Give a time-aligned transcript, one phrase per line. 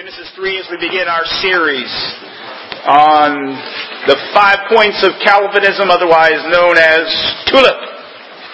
[0.00, 1.92] Genesis 3 as we begin our series
[2.88, 3.52] on
[4.08, 7.04] the five points of Calvinism, otherwise known as
[7.52, 7.76] TULIP.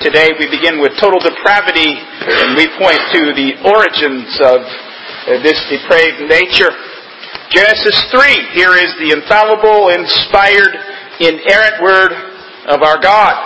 [0.02, 5.54] Today we begin with total depravity and we point to the origins of uh, this
[5.70, 6.74] depraved nature.
[7.54, 10.74] Genesis 3, here is the infallible, inspired,
[11.22, 12.10] inerrant word
[12.74, 13.38] of our God.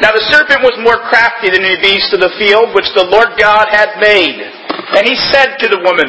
[0.00, 3.36] Now the serpent was more crafty than any beast of the field which the Lord
[3.36, 4.40] God had made.
[4.96, 6.08] And he said to the woman,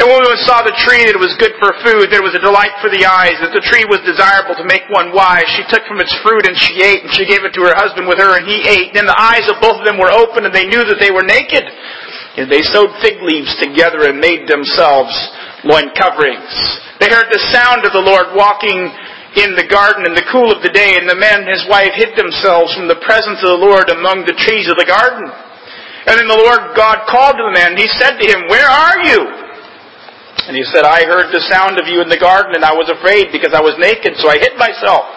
[0.00, 2.36] And when woman saw the tree that it was good for food, that it was
[2.36, 5.64] a delight for the eyes, that the tree was desirable to make one wise, she
[5.72, 8.20] took from its fruit and she ate, and she gave it to her husband with
[8.20, 8.92] her, and he ate.
[8.92, 11.24] Then the eyes of both of them were open, and they knew that they were
[11.24, 11.64] naked.
[12.36, 15.12] And they sewed fig leaves together and made themselves
[15.64, 16.52] loin coverings.
[17.00, 18.92] They heard the sound of the Lord walking
[19.36, 21.92] in the garden in the cool of the day, and the man and his wife
[21.96, 25.28] hid themselves from the presence of the Lord among the trees of the garden.
[26.08, 28.68] And then the Lord God called to the man, and he said to him, Where
[28.68, 29.45] are you?
[30.44, 32.92] And he said, I heard the sound of you in the garden and I was
[32.92, 35.08] afraid because I was naked, so I hid myself.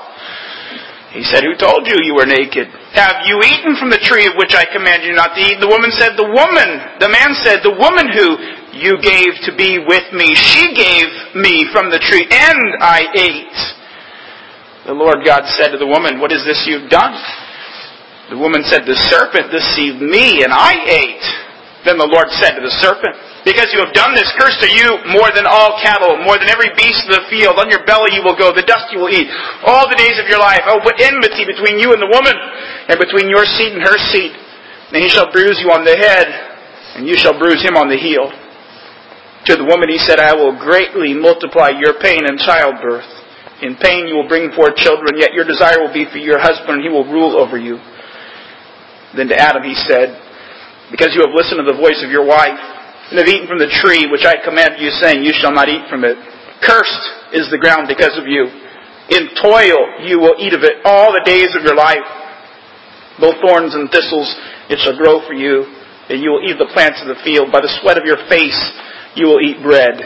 [1.12, 2.70] He said, Who told you you were naked?
[2.94, 5.58] Have you eaten from the tree of which I command you not to eat?
[5.58, 6.70] The woman said, The woman,
[7.02, 8.28] the man said, The woman who
[8.78, 13.60] you gave to be with me, she gave me from the tree and I ate.
[14.86, 17.18] The Lord God said to the woman, What is this you've done?
[18.30, 21.26] The woman said, The serpent deceived me and I ate.
[21.88, 23.16] Then the Lord said to the serpent,
[23.48, 26.76] because you have done this, cursed are you more than all cattle, more than every
[26.76, 27.56] beast of the field.
[27.56, 29.32] On your belly you will go, the dust you will eat.
[29.64, 32.36] All the days of your life, I will put enmity between you and the woman,
[32.92, 34.36] and between your seed and her seed.
[34.92, 36.28] And he shall bruise you on the head,
[37.00, 38.28] and you shall bruise him on the heel.
[39.48, 43.08] To the woman he said, I will greatly multiply your pain in childbirth.
[43.64, 46.80] In pain you will bring forth children, yet your desire will be for your husband,
[46.80, 47.80] and he will rule over you.
[49.16, 50.28] Then to Adam he said,
[50.90, 52.58] Because you have listened to the voice of your wife,
[53.10, 55.90] and have eaten from the tree which I commanded you, saying, You shall not eat
[55.90, 56.18] from it.
[56.62, 58.46] Cursed is the ground because of you.
[59.10, 62.06] In toil you will eat of it all the days of your life.
[63.18, 64.30] Both thorns and thistles
[64.70, 65.66] it shall grow for you,
[66.10, 67.50] and you will eat the plants of the field.
[67.50, 68.58] By the sweat of your face
[69.18, 69.98] you will eat bread,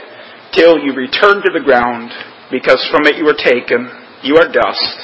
[0.56, 2.12] till you return to the ground,
[2.48, 3.92] because from it you were taken.
[4.24, 4.96] You are dust.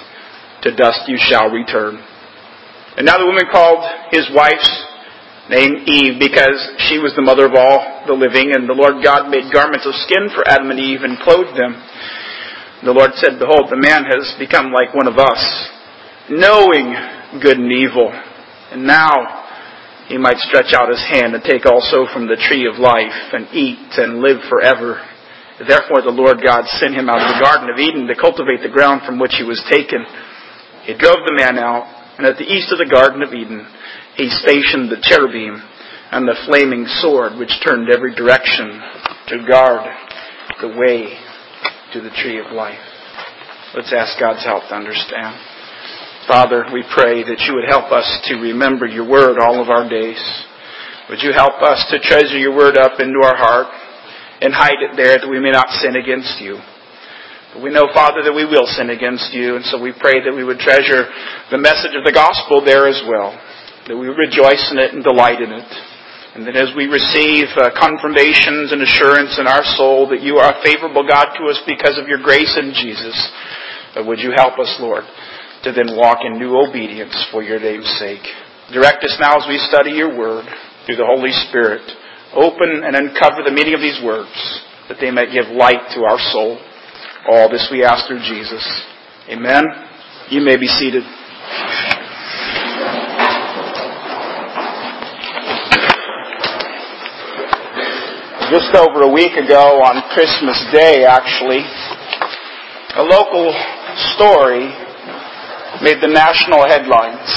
[0.64, 2.00] To dust you shall return.
[2.96, 4.68] And now the woman called his wife's
[5.50, 9.34] named Eve because she was the mother of all the living, and the Lord God
[9.34, 11.74] made garments of skin for Adam and Eve and clothed them.
[12.86, 15.42] The Lord said, Behold, the man has become like one of us,
[16.30, 16.96] knowing
[17.42, 18.08] good and evil.
[18.72, 19.12] And now
[20.08, 23.50] he might stretch out his hand and take also from the tree of life and
[23.52, 25.02] eat and live forever.
[25.60, 28.72] Therefore the Lord God sent him out of the Garden of Eden to cultivate the
[28.72, 30.06] ground from which he was taken.
[30.88, 31.84] He drove the man out,
[32.18, 33.68] and at the east of the Garden of Eden,
[34.20, 35.64] he stationed the cherubim
[36.12, 38.68] and the flaming sword which turned every direction
[39.32, 39.88] to guard
[40.60, 41.16] the way
[41.96, 42.84] to the tree of life.
[43.74, 45.40] Let's ask God's help to understand.
[46.28, 49.88] Father, we pray that you would help us to remember your word all of our
[49.88, 50.20] days.
[51.08, 53.72] Would you help us to treasure your word up into our heart
[54.42, 56.60] and hide it there that we may not sin against you?
[57.54, 60.36] But we know, Father, that we will sin against you, and so we pray that
[60.36, 61.08] we would treasure
[61.50, 63.34] the message of the gospel there as well
[63.90, 65.70] that we rejoice in it and delight in it.
[66.38, 70.54] And that as we receive uh, confirmations and assurance in our soul that you are
[70.54, 73.18] a favorable God to us because of your grace in Jesus,
[73.98, 75.10] uh, would you help us, Lord,
[75.66, 78.22] to then walk in new obedience for your name's sake.
[78.70, 80.46] Direct us now as we study your word
[80.86, 81.82] through the Holy Spirit.
[82.38, 84.30] Open and uncover the meaning of these words
[84.86, 86.62] that they may give light to our soul.
[87.26, 88.62] All this we ask through Jesus.
[89.34, 89.66] Amen.
[90.30, 91.02] You may be seated.
[98.50, 101.62] Just over a week ago on Christmas Day, actually,
[102.98, 103.54] a local
[104.18, 104.74] story
[105.86, 107.30] made the national headlines.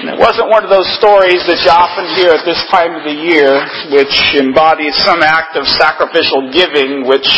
[0.00, 3.04] And it wasn't one of those stories that you often hear at this time of
[3.04, 3.60] the year,
[3.92, 7.28] which embodies some act of sacrificial giving, which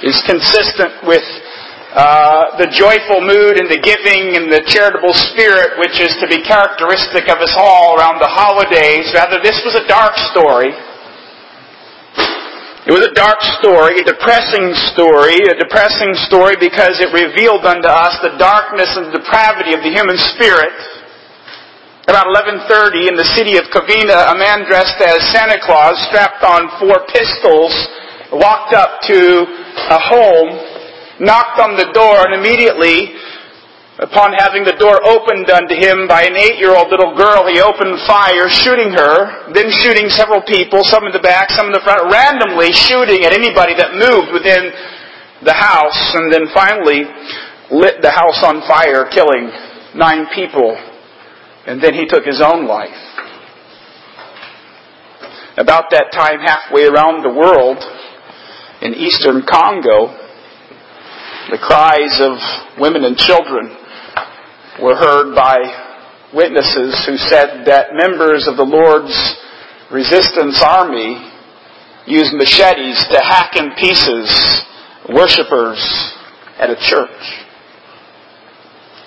[0.00, 1.22] is consistent with
[1.92, 6.40] uh, the joyful mood and the giving and the charitable spirit, which is to be
[6.40, 9.12] characteristic of us all around the holidays.
[9.12, 10.72] Rather, this was a dark story
[12.82, 17.86] It was a dark story, a depressing story, a depressing story because it revealed unto
[17.86, 20.74] us the darkness and the depravity of the human spirit.
[22.10, 26.66] About 11.30 in the city of Covina, a man dressed as Santa Claus, strapped on
[26.82, 27.70] four pistols,
[28.34, 29.46] walked up to
[29.86, 30.50] a home,
[31.22, 33.14] knocked on the door, and immediately
[34.02, 38.50] Upon having the door opened unto him by an eight-year-old little girl, he opened fire,
[38.50, 42.74] shooting her, then shooting several people, some in the back, some in the front, randomly
[42.74, 44.74] shooting at anybody that moved within
[45.46, 47.06] the house, and then finally
[47.70, 49.54] lit the house on fire, killing
[49.94, 50.74] nine people,
[51.70, 52.98] and then he took his own life.
[55.62, 57.78] About that time, halfway around the world,
[58.82, 60.10] in eastern Congo,
[61.54, 62.34] the cries of
[62.80, 63.78] women and children
[64.82, 65.62] were heard by
[66.34, 69.14] witnesses who said that members of the Lord's
[69.94, 71.22] resistance army
[72.06, 74.26] used machetes to hack in pieces
[75.08, 75.78] worshippers
[76.58, 77.22] at a church.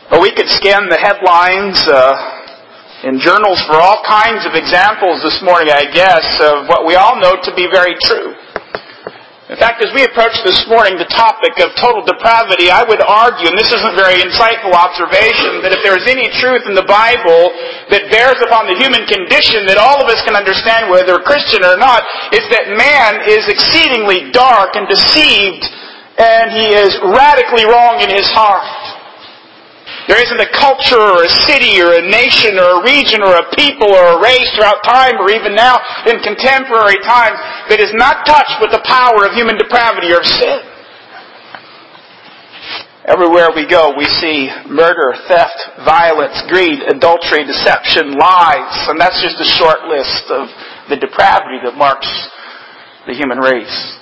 [0.10, 2.14] But we could scan the headlines uh,
[3.04, 7.20] in journals for all kinds of examples this morning, I guess, of what we all
[7.20, 8.32] know to be very true.
[9.46, 13.46] In fact, as we approach this morning the topic of total depravity, I would argue,
[13.46, 16.90] and this isn't a very insightful observation, that if there is any truth in the
[16.90, 17.54] Bible
[17.94, 21.78] that bears upon the human condition that all of us can understand whether Christian or
[21.78, 22.02] not,
[22.34, 25.62] it's that man is exceedingly dark and deceived,
[26.18, 28.66] and he is radically wrong in his heart.
[30.08, 33.50] There isn't a culture or a city or a nation or a region or a
[33.58, 37.42] people or a race throughout time or even now in contemporary times
[37.74, 40.62] that is not touched with the power of human depravity or of sin.
[43.06, 49.38] Everywhere we go, we see murder, theft, violence, greed, adultery, deception, lies, and that's just
[49.42, 50.50] a short list of
[50.90, 52.10] the depravity that marks
[53.06, 53.98] the human race.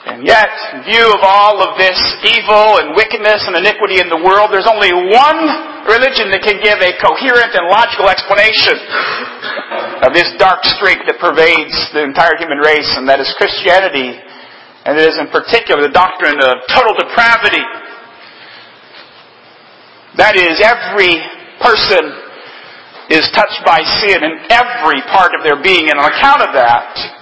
[0.00, 4.16] And yet, in view of all of this evil and wickedness and iniquity in the
[4.16, 5.40] world, there's only one
[5.84, 8.80] religion that can give a coherent and logical explanation
[10.00, 14.16] of this dark streak that pervades the entire human race, and that is Christianity,
[14.88, 17.60] and it is in particular the doctrine of total depravity.
[20.16, 21.20] That is, every
[21.60, 22.08] person
[23.12, 27.19] is touched by sin in every part of their being, and on account of that,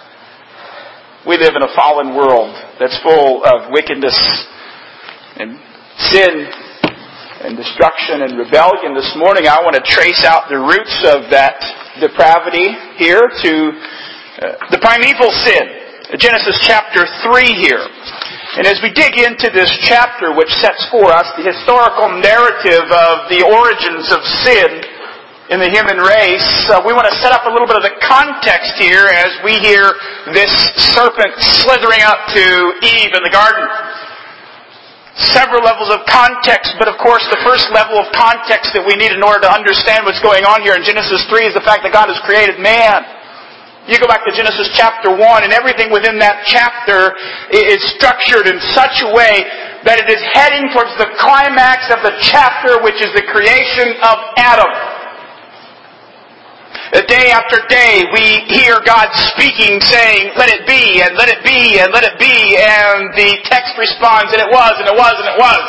[1.26, 4.14] we live in a fallen world that's full of wickedness
[5.34, 5.58] and
[6.14, 6.46] sin
[7.42, 8.94] and destruction and rebellion.
[8.94, 11.58] This morning I want to trace out the roots of that
[11.98, 12.70] depravity
[13.02, 15.66] here to uh, the primeval sin.
[16.22, 17.82] Genesis chapter 3 here.
[18.56, 23.26] And as we dig into this chapter, which sets for us the historical narrative of
[23.26, 24.97] the origins of sin,
[25.48, 27.96] in the human race, uh, we want to set up a little bit of the
[28.04, 29.96] context here as we hear
[30.36, 30.52] this
[30.92, 31.32] serpent
[31.64, 32.44] slithering up to
[32.84, 33.64] Eve in the garden.
[35.32, 39.08] Several levels of context, but of course the first level of context that we need
[39.08, 41.96] in order to understand what's going on here in Genesis 3 is the fact that
[41.96, 43.08] God has created man.
[43.88, 47.16] You go back to Genesis chapter 1 and everything within that chapter
[47.48, 49.48] is structured in such a way
[49.88, 54.16] that it is heading towards the climax of the chapter which is the creation of
[54.36, 54.97] Adam.
[56.88, 61.76] Day after day, we hear God speaking, saying, let it be, and let it be,
[61.76, 65.28] and let it be, and the text responds, and it was, and it was, and
[65.28, 65.68] it was.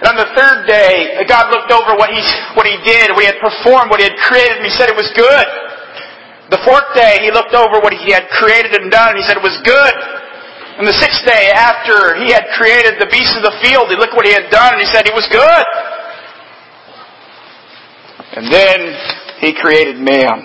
[0.00, 2.22] And on the third day, God looked over what he,
[2.54, 4.94] what he did, what he had performed, what he had created, and he said it
[4.94, 5.46] was good.
[6.54, 9.36] The fourth day, he looked over what he had created and done, and he said
[9.36, 9.94] it was good.
[10.78, 14.14] And the sixth day, after he had created the beasts of the field, he looked
[14.14, 15.66] what he had done, and he said it was good.
[18.40, 18.78] And then
[19.40, 20.44] he created man.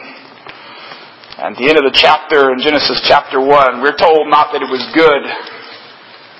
[1.35, 4.71] At the end of the chapter in Genesis chapter 1, we're told not that it
[4.71, 5.23] was good,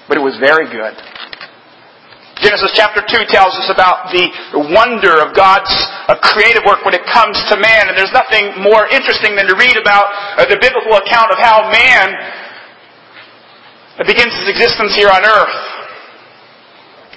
[0.08, 0.96] but it was very good.
[2.40, 4.32] Genesis chapter 2 tells us about the
[4.72, 5.72] wonder of God's
[6.08, 7.92] uh, creative work when it comes to man.
[7.92, 10.08] And there's nothing more interesting than to read about
[10.40, 12.08] uh, the biblical account of how man
[14.04, 15.60] begins his existence here on earth.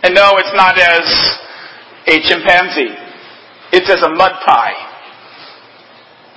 [0.02, 1.06] And no, it's not as
[2.10, 2.94] a chimpanzee.
[3.74, 4.87] It's as a mud pie.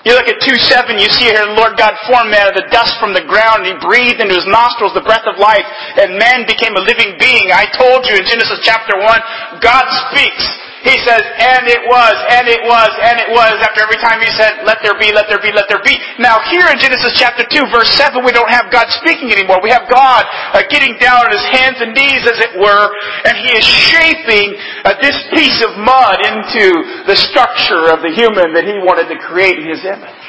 [0.02, 2.98] You look at 2.7, you see here, the Lord God formed man of the dust
[2.98, 5.66] from the ground, and he breathed into his nostrils the breath of life,
[6.02, 7.54] and man became a living being.
[7.54, 10.46] I told you in Genesis chapter 1, God speaks.
[10.82, 14.32] He says, and it was, and it was, and it was, after every time he
[14.34, 15.94] said, let there be, let there be, let there be.
[16.18, 19.62] Now here in Genesis chapter 2, verse 7, we don't have God speaking anymore.
[19.62, 22.86] We have God uh, getting down on his hands and knees, as it were,
[23.30, 28.58] and he is shaping uh, this piece of mud into the structure of the human
[28.58, 30.22] that he wanted to create in his image.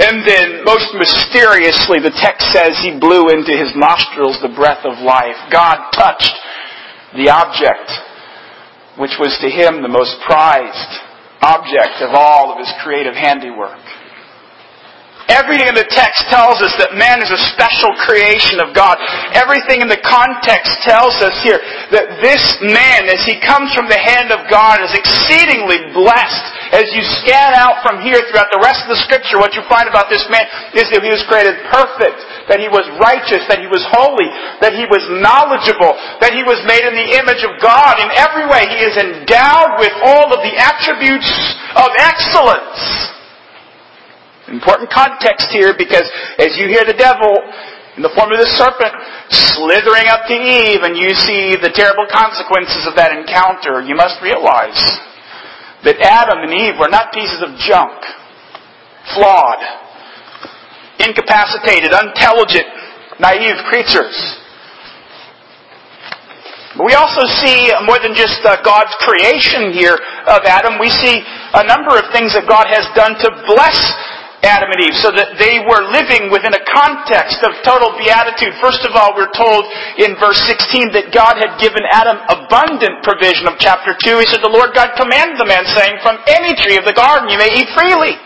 [0.00, 4.96] And then, most mysteriously, the text says he blew into his nostrils the breath of
[5.04, 5.36] life.
[5.52, 6.32] God touched
[7.12, 7.84] the object,
[9.00, 10.92] which was to him the most prized
[11.40, 13.80] object of all of his creative handiwork.
[15.32, 18.98] Everything in the text tells us that man is a special creation of God.
[19.30, 21.62] Everything in the context tells us here
[21.94, 26.44] that this man, as he comes from the hand of God, is exceedingly blessed.
[26.70, 29.90] As you scan out from here throughout the rest of the scripture, what you find
[29.90, 33.66] about this man is that he was created perfect, that he was righteous, that he
[33.66, 34.30] was holy,
[34.62, 37.98] that he was knowledgeable, that he was made in the image of God.
[37.98, 41.26] In every way, he is endowed with all of the attributes
[41.74, 42.78] of excellence.
[44.46, 46.06] Important context here because
[46.38, 47.34] as you hear the devil
[47.98, 48.94] in the form of the serpent
[49.58, 54.22] slithering up to Eve and you see the terrible consequences of that encounter, you must
[54.22, 54.78] realize
[55.84, 57.96] that Adam and Eve were not pieces of junk,
[59.16, 59.60] flawed,
[61.00, 62.68] incapacitated, unintelligent,
[63.18, 64.16] naive creatures.
[66.76, 69.98] But we also see more than just uh, God's creation here
[70.30, 70.78] of Adam.
[70.78, 73.78] We see a number of things that God has done to bless
[74.40, 78.56] Adam and Eve, so that they were living within a context of total beatitude.
[78.56, 79.68] First of all, we're told
[80.00, 84.16] in verse 16 that God had given Adam abundant provision of chapter 2.
[84.16, 87.28] He said, The Lord God commanded the man, saying, From any tree of the garden
[87.28, 88.16] you may eat freely.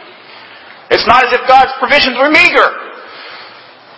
[0.95, 2.71] It's not as if God's provisions were meager.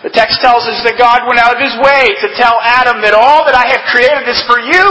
[0.01, 3.13] The text tells us that God went out of his way to tell Adam that
[3.13, 4.89] all that I have created is for you.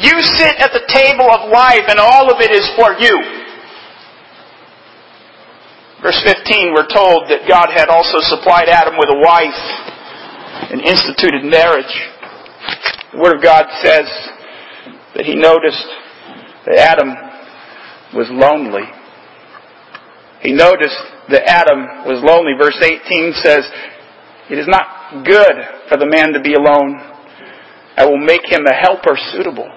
[0.00, 3.35] You sit at the table of life and all of it is for you.
[6.02, 9.62] Verse 15, we're told that God had also supplied Adam with a wife
[10.70, 11.88] and instituted marriage.
[13.12, 14.04] The Word of God says
[15.16, 15.88] that he noticed
[16.66, 17.08] that Adam
[18.12, 18.84] was lonely.
[20.42, 21.00] He noticed
[21.30, 22.52] that Adam was lonely.
[22.60, 23.64] Verse 18 says,
[24.50, 25.56] It is not good
[25.88, 27.00] for the man to be alone.
[27.96, 29.70] I will make him a helper suitable.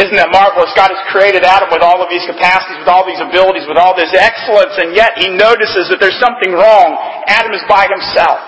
[0.00, 0.72] Isn't that marvelous?
[0.72, 3.92] God has created Adam with all of these capacities, with all these abilities, with all
[3.92, 6.96] this excellence, and yet he notices that there's something wrong.
[7.28, 8.40] Adam is by himself.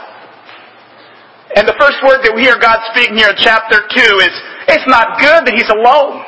[1.52, 4.32] And the first word that we hear God speaking here in chapter 2 is,
[4.72, 6.24] it's not good that he's alone.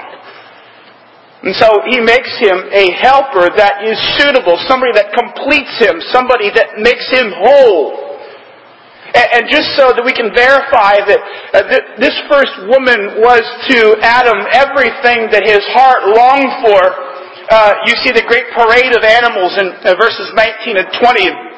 [1.48, 6.52] And so he makes him a helper that is suitable, somebody that completes him, somebody
[6.52, 8.03] that makes him whole.
[9.14, 11.20] And just so that we can verify that
[11.54, 11.62] uh,
[12.02, 16.82] this first woman was to Adam everything that his heart longed for,
[17.46, 21.53] uh, you see the great parade of animals in uh, verses 19 and 20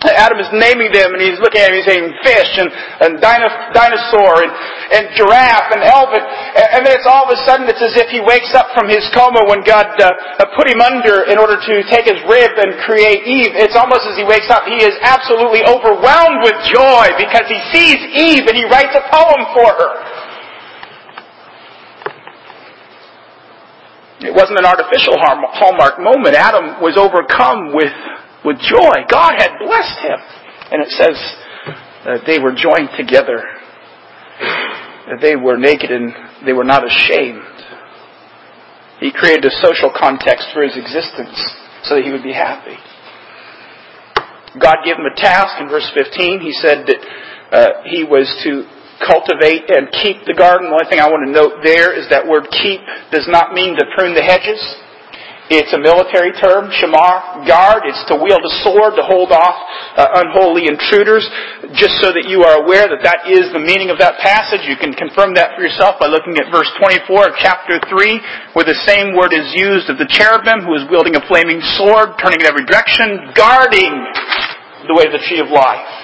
[0.00, 2.72] Adam is naming them and he's looking at them, he's saying fish and,
[3.04, 4.48] and dinosaur and,
[4.96, 6.24] and giraffe and elephant.
[6.56, 9.04] And then it's all of a sudden it's as if he wakes up from his
[9.12, 12.80] coma when God uh, uh, put him under in order to take his rib and
[12.88, 13.52] create Eve.
[13.52, 18.00] It's almost as he wakes up, he is absolutely overwhelmed with joy because he sees
[18.00, 19.92] Eve and he writes a poem for her.
[24.24, 26.36] It wasn't an artificial hallmark moment.
[26.36, 27.92] Adam was overcome with
[28.44, 29.04] with joy.
[29.10, 30.18] God had blessed him.
[30.70, 31.18] And it says
[32.04, 33.42] that they were joined together.
[35.10, 36.12] That they were naked and
[36.46, 37.42] they were not ashamed.
[39.00, 41.34] He created a social context for his existence
[41.84, 42.76] so that he would be happy.
[44.60, 46.40] God gave him a task in verse 15.
[46.40, 47.00] He said that
[47.50, 48.66] uh, he was to
[49.06, 50.68] cultivate and keep the garden.
[50.68, 52.80] The only thing I want to note there is that word keep
[53.10, 54.60] does not mean to prune the hedges.
[55.50, 57.82] It's a military term, shamar, guard.
[57.82, 59.58] It's to wield a sword to hold off
[59.98, 61.26] uh, unholy intruders.
[61.74, 64.78] Just so that you are aware that that is the meaning of that passage, you
[64.78, 68.78] can confirm that for yourself by looking at verse 24 of chapter 3, where the
[68.86, 72.46] same word is used of the cherubim who is wielding a flaming sword, turning in
[72.46, 73.90] every direction, guarding
[74.86, 75.99] the way of the tree of life.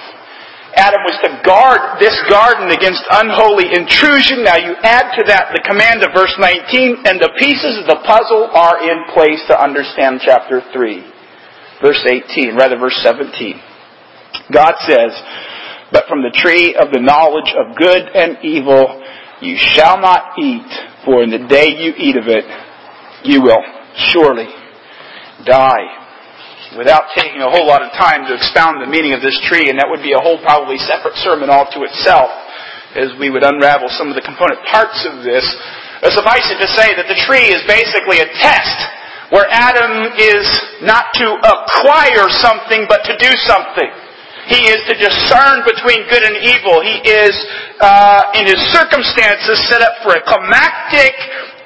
[0.77, 4.45] Adam was to guard this garden against unholy intrusion.
[4.45, 7.97] Now you add to that the command of verse 19, and the pieces of the
[8.05, 11.81] puzzle are in place to understand chapter 3.
[11.81, 13.57] Verse 18, rather verse 17.
[14.53, 15.17] God says,
[15.91, 19.01] But from the tree of the knowledge of good and evil
[19.41, 20.69] you shall not eat,
[21.05, 22.45] for in the day you eat of it,
[23.25, 23.61] you will
[24.13, 24.47] surely
[25.43, 26.06] die
[26.75, 29.79] without taking a whole lot of time to expound the meaning of this tree, and
[29.79, 32.27] that would be a whole probably separate sermon all to itself
[32.97, 35.45] as we would unravel some of the component parts of this.
[36.01, 38.77] But suffice it to say that the tree is basically a test
[39.29, 40.45] where Adam is
[40.81, 43.91] not to acquire something but to do something.
[44.47, 46.79] He is to discern between good and evil.
[46.79, 47.35] He is,
[47.83, 51.11] uh, in his circumstances, set up for a climactic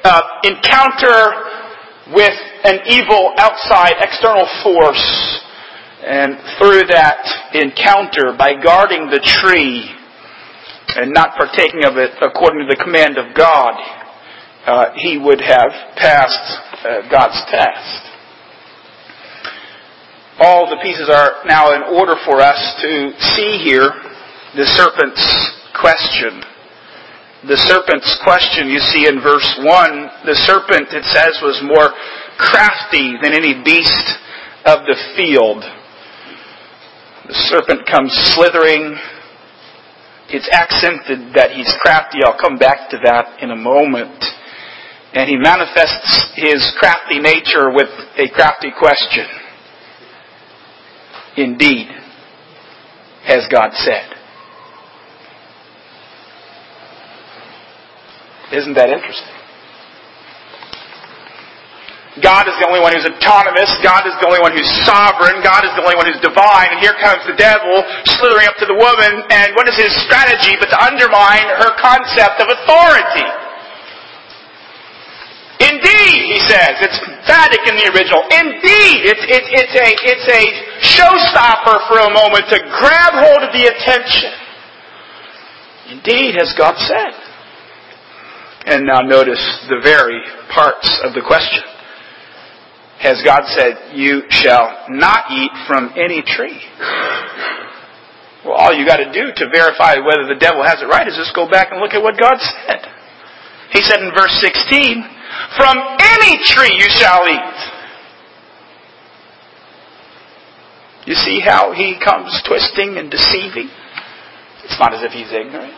[0.01, 5.41] uh, encounter with an evil outside external force.
[6.01, 7.21] And through that
[7.53, 9.85] encounter, by guarding the tree
[10.97, 13.73] and not partaking of it according to the command of God,
[14.65, 18.11] uh, he would have passed uh, God's test.
[20.39, 23.93] All the pieces are now in order for us to see here
[24.57, 25.21] the serpent's
[25.77, 26.41] question.
[27.45, 31.89] The serpent's question you see in verse 1, the serpent, it says, was more
[32.41, 34.17] crafty than any beast
[34.65, 35.63] of the field.
[37.27, 38.98] The serpent comes slithering.
[40.29, 42.19] It's accented that he's crafty.
[42.25, 44.24] I'll come back to that in a moment.
[45.13, 49.27] And he manifests his crafty nature with a crafty question.
[51.38, 51.88] Indeed,
[53.24, 54.07] has God said.
[58.51, 59.40] Isn't that interesting?
[62.19, 63.71] God is the only one who's autonomous.
[63.79, 65.39] God is the only one who's sovereign.
[65.39, 66.67] God is the only one who's divine.
[66.75, 67.71] And here comes the devil
[68.19, 69.23] slithering up to the woman.
[69.31, 73.27] And what is his strategy but to undermine her concept of authority?
[75.63, 78.27] Indeed, he says, it's emphatic in the original.
[78.27, 80.43] Indeed, it's, it's, it's, a, it's a
[80.83, 84.35] showstopper for a moment to grab hold of the attention.
[85.95, 87.15] Indeed, has God said.
[88.65, 90.19] And now notice the very
[90.51, 91.63] parts of the question.
[93.01, 96.62] Has God said, you shall not eat from any tree?
[98.46, 101.17] Well, all you got to do to verify whether the devil has it right is
[101.17, 102.86] just go back and look at what God said.
[103.74, 105.01] He said in verse 16,
[105.58, 107.58] from any tree you shall eat.
[111.05, 113.70] You see how he comes twisting and deceiving?
[114.63, 115.74] It's not as if he's ignorant.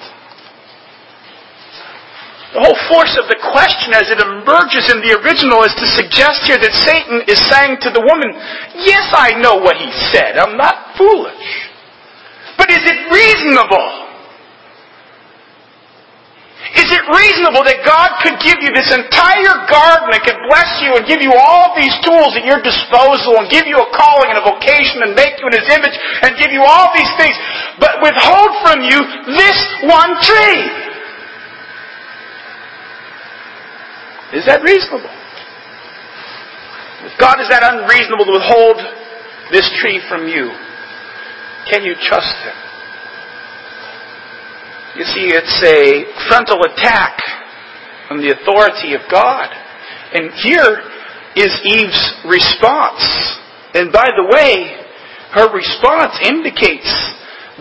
[2.53, 6.45] The whole force of the question as it emerges in the original is to suggest
[6.45, 8.29] here that Satan is saying to the woman,
[8.85, 10.37] yes, I know what he said.
[10.37, 11.49] I'm not foolish.
[12.61, 14.03] But is it reasonable?
[16.77, 20.93] Is it reasonable that God could give you this entire garden and could bless you
[20.93, 24.37] and give you all these tools at your disposal and give you a calling and
[24.37, 27.33] a vocation and make you in His image and give you all these things,
[27.81, 29.01] but withhold from you
[29.37, 30.82] this one tree?
[34.33, 35.13] Is that reasonable?
[37.05, 38.77] If God is that unreasonable to withhold
[39.51, 40.49] this tree from you,
[41.69, 42.57] can you trust Him?
[44.97, 47.17] You see, it's a frontal attack
[48.09, 49.49] on the authority of God.
[50.13, 50.81] And here
[51.35, 53.01] is Eve's response.
[53.73, 54.81] And by the way,
[55.33, 56.89] her response indicates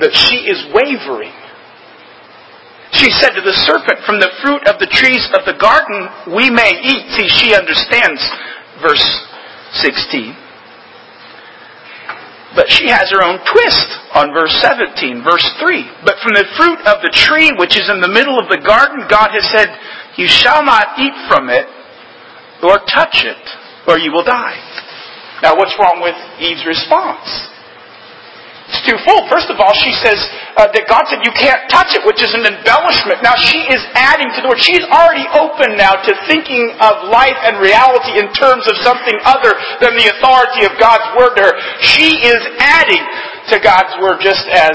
[0.00, 1.32] that she is wavering.
[2.92, 6.50] She said to the serpent, From the fruit of the trees of the garden we
[6.50, 7.08] may eat.
[7.16, 8.20] See, she understands
[8.84, 9.04] verse
[9.80, 10.36] 16.
[12.54, 16.04] But she has her own twist on verse 17, verse 3.
[16.04, 19.08] But from the fruit of the tree which is in the middle of the garden,
[19.08, 19.72] God has said,
[20.20, 21.64] You shall not eat from it,
[22.60, 23.40] or touch it,
[23.88, 24.60] or you will die.
[25.42, 27.24] Now, what's wrong with Eve's response?
[28.82, 29.30] Twofold.
[29.30, 30.18] First of all, she says
[30.58, 33.22] uh, that God said you can't touch it, which is an embellishment.
[33.22, 34.60] Now she is adding to the word.
[34.62, 39.54] She's already open now to thinking of life and reality in terms of something other
[39.78, 41.54] than the authority of God's word to her.
[41.80, 43.02] She is adding
[43.54, 44.74] to God's word just as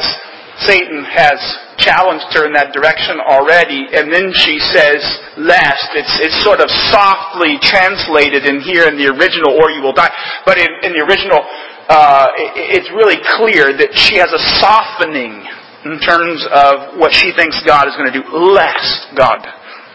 [0.66, 1.38] Satan has
[1.78, 3.86] challenged her in that direction already.
[3.94, 5.00] And then she says,
[5.38, 9.94] last, it's, it's sort of softly translated in here in the original, or you will
[9.94, 10.10] die.
[10.46, 11.46] But in, in the original,
[11.90, 15.40] uh, it's really clear that she has a softening
[15.88, 19.40] in terms of what she thinks God is going to do, lest God.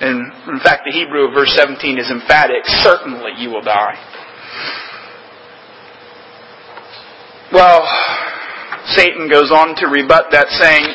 [0.01, 2.65] And in fact, the Hebrew of verse 17 is emphatic.
[2.81, 3.95] Certainly you will die.
[7.53, 7.85] Well,
[8.97, 10.89] Satan goes on to rebut that saying,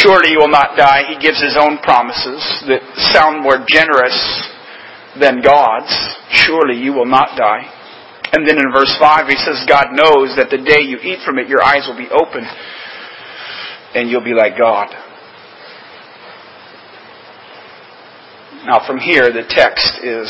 [0.00, 1.04] surely you will not die.
[1.12, 2.40] He gives his own promises
[2.72, 2.80] that
[3.12, 4.16] sound more generous
[5.20, 5.92] than God's.
[6.32, 7.68] Surely you will not die.
[8.34, 11.38] And then in verse 5, he says, God knows that the day you eat from
[11.38, 12.50] it, your eyes will be opened
[13.94, 14.90] and you'll be like God.
[18.66, 20.26] Now, from here, the text is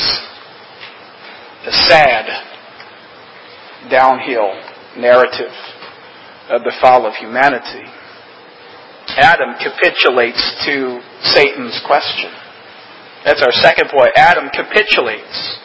[1.65, 2.29] a sad
[3.89, 4.53] downhill
[5.01, 5.49] narrative
[6.53, 7.89] of the fall of humanity.
[9.17, 11.01] Adam capitulates to
[11.33, 12.29] Satan's question.
[13.25, 14.11] That's our second point.
[14.15, 15.57] Adam capitulates.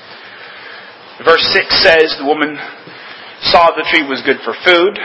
[1.24, 2.56] Verse 6 says, The woman
[3.52, 4.96] saw the tree was good for food.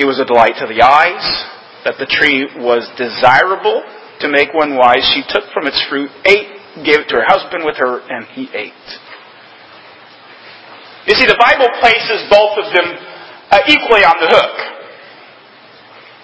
[0.00, 1.24] It was a delight to the eyes.
[1.84, 3.84] That the tree was desirable
[4.20, 5.04] to make one wise.
[5.12, 8.48] She took from its fruit, ate, gave it to her husband with her, and he
[8.52, 8.84] ate.
[11.08, 12.88] You see, the Bible places both of them
[13.50, 14.56] uh, equally on the hook.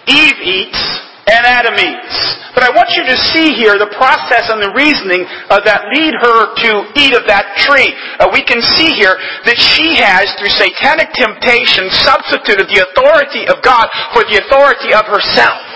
[0.07, 2.39] Eve eats eats.
[2.55, 6.15] But I want you to see here the process and the reasoning uh, that lead
[6.17, 7.93] her to eat of that tree.
[8.17, 9.13] Uh, we can see here
[9.45, 15.05] that she has, through satanic temptation, substituted the authority of God for the authority of
[15.05, 15.66] herself.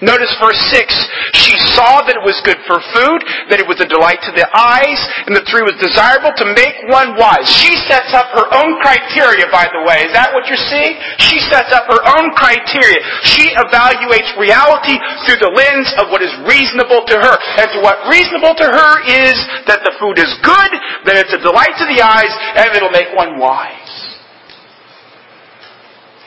[0.00, 0.88] Notice verse 6.
[1.36, 3.20] She saw that it was good for food,
[3.52, 6.72] that it was a delight to the eyes, and the tree was desirable to make
[6.88, 7.44] one wise.
[7.44, 10.08] She sets up her own criteria, by the way.
[10.08, 10.96] Is that what you're seeing?
[11.20, 12.96] She sets up her own criteria.
[13.28, 14.96] She evaluates reality
[15.28, 17.34] through the lens of what is reasonable to her.
[17.60, 19.36] And to what reasonable to her is
[19.68, 20.70] that the food is good,
[21.04, 24.16] that it's a delight to the eyes, and it'll make one wise.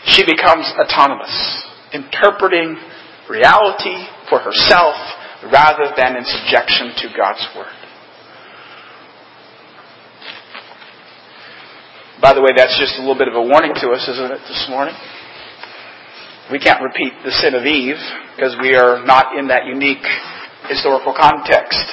[0.05, 1.33] She becomes autonomous,
[1.89, 2.77] interpreting
[3.29, 4.95] reality for herself
[5.51, 7.75] rather than in subjection to God's Word.
[12.21, 14.39] By the way, that's just a little bit of a warning to us, isn't it,
[14.47, 14.95] this morning?
[16.51, 17.99] We can't repeat the sin of Eve
[18.35, 20.03] because we are not in that unique
[20.71, 21.83] historical context.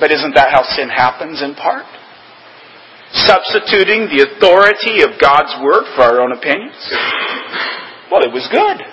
[0.00, 1.84] But isn't that how sin happens in part?
[3.24, 6.76] Substituting the authority of God's Word for our own opinions?
[8.12, 8.84] Well, it was good.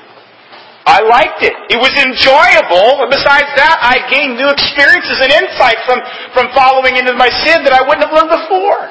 [0.90, 1.54] I liked it.
[1.70, 3.06] It was enjoyable.
[3.06, 6.02] And besides that, I gained new experiences and insight from,
[6.34, 8.90] from following into my sin that I wouldn't have learned before.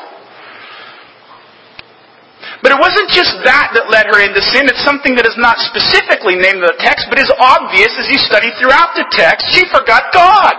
[2.62, 4.70] But it wasn't just that that led her into sin.
[4.70, 8.18] It's something that is not specifically named in the text, but is obvious as you
[8.18, 9.46] study throughout the text.
[9.54, 10.54] She forgot God.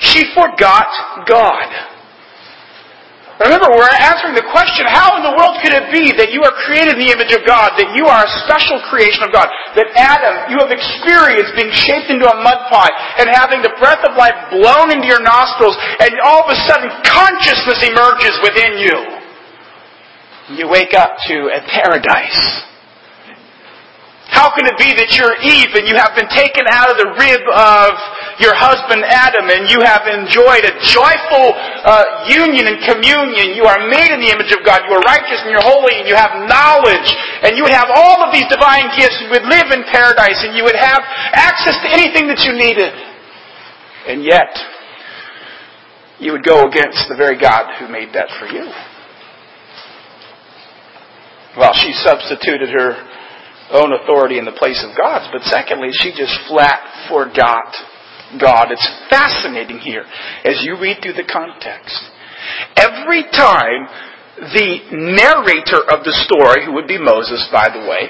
[0.00, 0.88] She forgot
[1.28, 1.91] God.
[3.42, 6.54] Remember, we're answering the question, how in the world could it be that you are
[6.62, 9.90] created in the image of God, that you are a special creation of God, that
[9.98, 14.14] Adam, you have experienced being shaped into a mud pie and having the breath of
[14.14, 18.96] life blown into your nostrils, and all of a sudden consciousness emerges within you.
[20.62, 22.71] You wake up to a paradise
[24.32, 27.12] how can it be that you're Eve and you have been taken out of the
[27.20, 27.90] rib of
[28.40, 31.52] your husband Adam and you have enjoyed a joyful
[31.84, 33.52] uh, union and communion?
[33.52, 34.88] You are made in the image of God.
[34.88, 37.08] You are righteous and you're holy and you have knowledge
[37.44, 39.20] and you would have all of these divine gifts.
[39.20, 41.04] You would live in paradise and you would have
[41.36, 42.88] access to anything that you needed.
[44.08, 44.48] And yet,
[46.24, 48.64] you would go against the very God who made that for you.
[51.60, 52.96] Well, she substituted her
[53.72, 57.72] own authority in the place of God's, but secondly, she just flat forgot
[58.38, 58.70] God.
[58.70, 60.04] It's fascinating here
[60.44, 61.96] as you read through the context.
[62.76, 63.88] Every time
[64.36, 68.08] the narrator of the story, who would be Moses, by the way,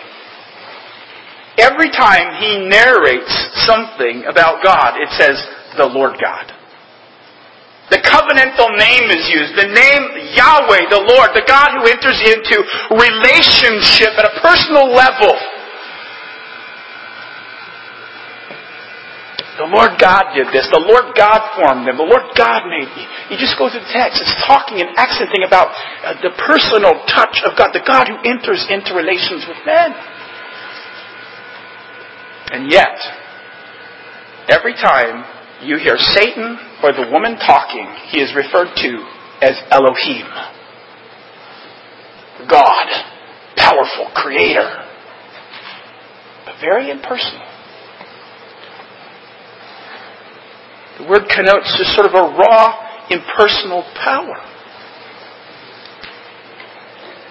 [1.58, 3.32] every time he narrates
[3.66, 5.36] something about God, it says,
[5.76, 6.52] the Lord God.
[7.90, 9.52] The covenantal name is used.
[9.52, 12.56] The name Yahweh, the Lord, the God who enters into
[12.88, 15.36] relationship at a personal level
[19.60, 20.64] The Lord God did this.
[20.72, 22.00] The Lord God formed them.
[22.00, 23.04] The Lord God made me.
[23.28, 24.24] You just go through the text.
[24.24, 25.68] It's talking and accenting about
[26.00, 29.92] uh, the personal touch of God, the God who enters into relations with men.
[32.48, 32.96] And yet,
[34.48, 35.24] every time
[35.60, 38.92] you hear Satan or the woman talking, he is referred to
[39.44, 40.26] as Elohim.
[42.48, 42.86] God,
[43.56, 44.84] powerful creator,
[46.46, 47.51] but very impersonal.
[50.98, 54.36] The word connotes just sort of a raw, impersonal power.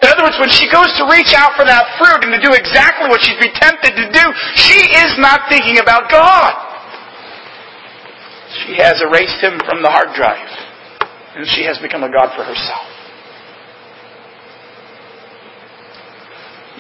[0.02, 2.58] In other words, when she goes to reach out for that fruit and to do
[2.58, 4.26] exactly what she's been tempted to do,
[4.58, 6.58] she is not thinking about God.
[8.66, 10.50] She has erased him from the hard drive.
[11.38, 12.84] And she has become a God for herself.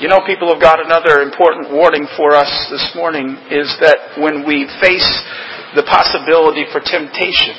[0.01, 4.41] You know, people of God, another important warning for us this morning is that when
[4.49, 5.05] we face
[5.75, 7.55] the possibility for temptation.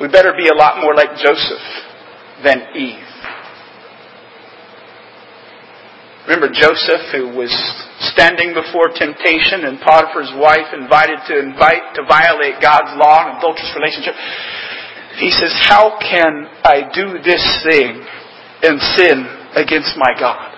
[0.00, 1.66] We better be a lot more like Joseph
[2.42, 3.12] than Eve.
[6.26, 7.50] Remember Joseph who was
[8.14, 13.74] standing before temptation and Potiphar's wife invited to invite to violate God's law and adulterous
[13.74, 14.14] relationship.
[15.18, 18.06] He says, How can I do this thing
[18.62, 20.52] and sin against my God?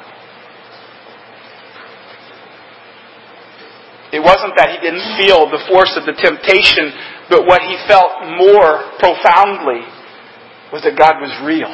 [4.13, 6.91] It wasn't that he didn't feel the force of the temptation,
[7.29, 9.85] but what he felt more profoundly
[10.73, 11.71] was that God was real.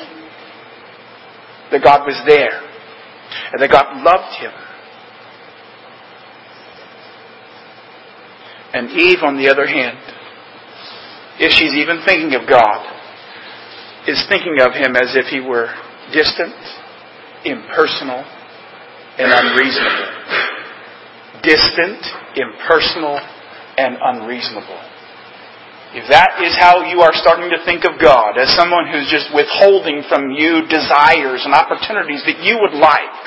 [1.71, 2.61] That God was there.
[3.55, 4.53] And that God loved him.
[8.73, 9.99] And Eve, on the other hand,
[11.39, 12.87] if she's even thinking of God,
[14.07, 15.73] is thinking of him as if he were
[16.13, 16.55] distant,
[17.45, 18.25] impersonal,
[19.19, 20.50] and unreasonable.
[21.43, 22.01] Distant,
[22.37, 23.19] impersonal,
[23.79, 24.81] and unreasonable.
[25.91, 29.35] If that is how you are starting to think of God, as someone who's just
[29.35, 33.25] withholding from you desires and opportunities that you would like,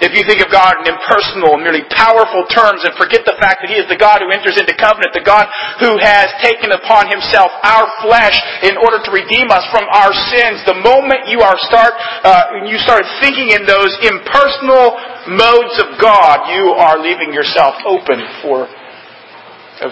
[0.00, 3.68] if you think of God in impersonal, merely powerful terms and forget the fact that
[3.68, 5.44] He is the God who enters into covenant, the God
[5.76, 8.32] who has taken upon Himself our flesh
[8.64, 11.92] in order to redeem us from our sins, the moment you are start,
[12.24, 14.96] uh, you start thinking in those impersonal
[15.36, 18.64] modes of God, you are leaving yourself open for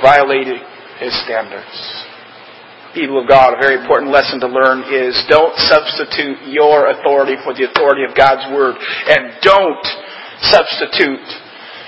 [0.01, 0.64] violating
[1.05, 2.09] His standards
[2.99, 7.53] people of God, a very important lesson to learn is don't substitute your authority for
[7.55, 8.75] the authority of God's Word.
[8.75, 9.85] And don't
[10.40, 11.27] substitute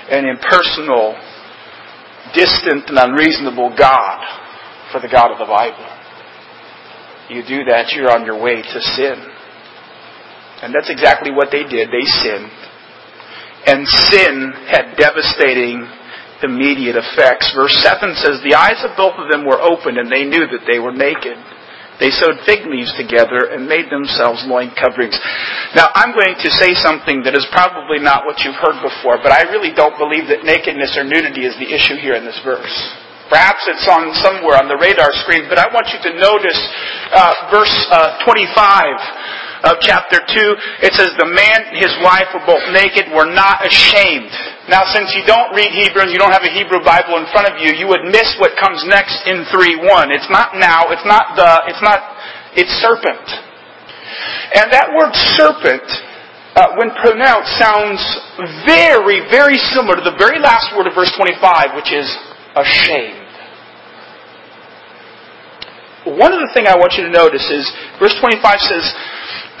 [0.09, 1.15] an impersonal,
[2.33, 4.19] distant, and unreasonable God
[4.91, 5.87] for the God of the Bible.
[7.29, 9.15] You do that, you're on your way to sin.
[10.61, 11.89] And that's exactly what they did.
[11.89, 12.51] They sinned.
[13.65, 15.87] And sin had devastating
[16.43, 17.53] immediate effects.
[17.55, 20.65] Verse 7 says, The eyes of both of them were opened, and they knew that
[20.67, 21.37] they were naked.
[22.01, 25.13] They sewed fig leaves together and made themselves loin coverings.
[25.77, 29.29] Now, I'm going to say something that is probably not what you've heard before, but
[29.29, 32.73] I really don't believe that nakedness or nudity is the issue here in this verse.
[33.29, 36.59] Perhaps it's on somewhere on the radar screen, but I want you to notice
[37.13, 42.45] uh, verse uh, 25 of chapter 2, it says, The man and his wife were
[42.49, 44.33] both naked, were not ashamed.
[44.69, 47.45] Now, since you don't read Hebrew and you don't have a Hebrew Bible in front
[47.45, 49.85] of you, you would miss what comes next in 3.1.
[50.13, 51.99] It's not now, it's not the, it's not,
[52.57, 53.25] it's serpent.
[54.57, 55.85] And that word serpent,
[56.57, 58.01] uh, when pronounced, sounds
[58.65, 62.09] very, very similar to the very last word of verse 25, which is
[62.57, 63.21] ashamed.
[66.17, 67.61] One of the things I want you to notice is
[68.01, 68.85] verse 25 says,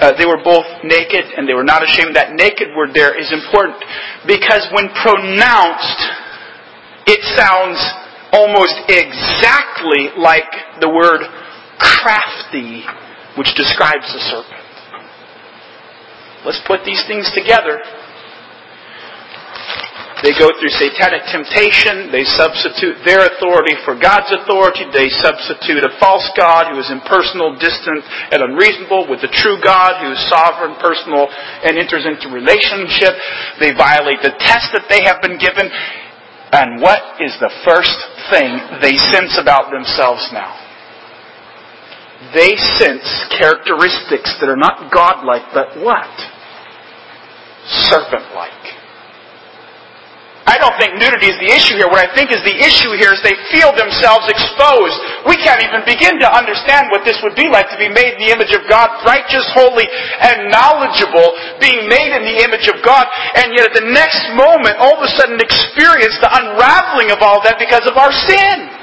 [0.01, 2.15] uh, they were both naked and they were not ashamed.
[2.17, 3.77] That naked word there is important
[4.25, 6.01] because when pronounced,
[7.05, 7.77] it sounds
[8.33, 10.49] almost exactly like
[10.81, 11.21] the word
[11.77, 12.81] crafty,
[13.37, 14.65] which describes the serpent.
[16.45, 17.77] Let's put these things together.
[20.21, 22.13] They go through satanic temptation.
[22.13, 24.85] They substitute their authority for God's authority.
[24.93, 29.97] They substitute a false God who is impersonal, distant, and unreasonable with the true God
[29.97, 31.25] who is sovereign, personal,
[31.65, 33.17] and enters into relationship.
[33.57, 35.65] They violate the test that they have been given.
[36.53, 37.97] And what is the first
[38.29, 40.53] thing they sense about themselves now?
[42.37, 46.13] They sense characteristics that are not godlike, but what?
[47.89, 48.80] Serpent like.
[50.41, 51.85] I don't think nudity is the issue here.
[51.85, 54.97] What I think is the issue here is they feel themselves exposed.
[55.29, 58.21] We can't even begin to understand what this would be like to be made in
[58.25, 61.29] the image of God, righteous, holy, and knowledgeable,
[61.61, 63.05] being made in the image of God,
[63.37, 67.37] and yet at the next moment, all of a sudden experience the unraveling of all
[67.45, 68.80] that because of our sin.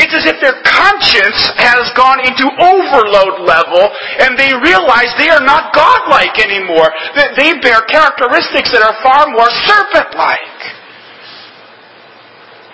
[0.00, 3.92] It's as if their conscience has gone into overload level
[4.24, 6.88] and they realize they are not godlike anymore.
[7.12, 10.60] That they bear characteristics that are far more serpent-like.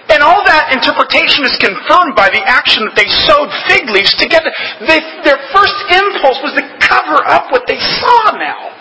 [0.09, 4.49] And all that interpretation is confirmed by the action that they sewed fig leaves together.
[4.81, 8.73] They, their first impulse was to cover up what they saw now.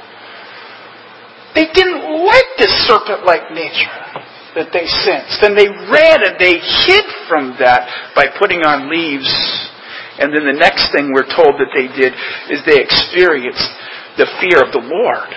[1.52, 4.07] They didn't like this serpent-like nature
[4.56, 5.44] that they sensed.
[5.44, 9.28] And they ran and they hid from that by putting on leaves.
[10.20, 12.14] And then the next thing we're told that they did
[12.50, 13.70] is they experienced
[14.18, 15.30] the fear of the Lord.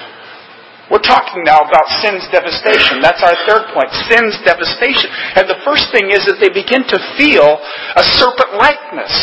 [0.91, 2.99] We're talking now about sin's devastation.
[2.99, 3.95] That's our third point.
[4.11, 5.07] Sin's devastation.
[5.39, 7.63] And the first thing is that they begin to feel
[7.95, 9.15] a serpent likeness.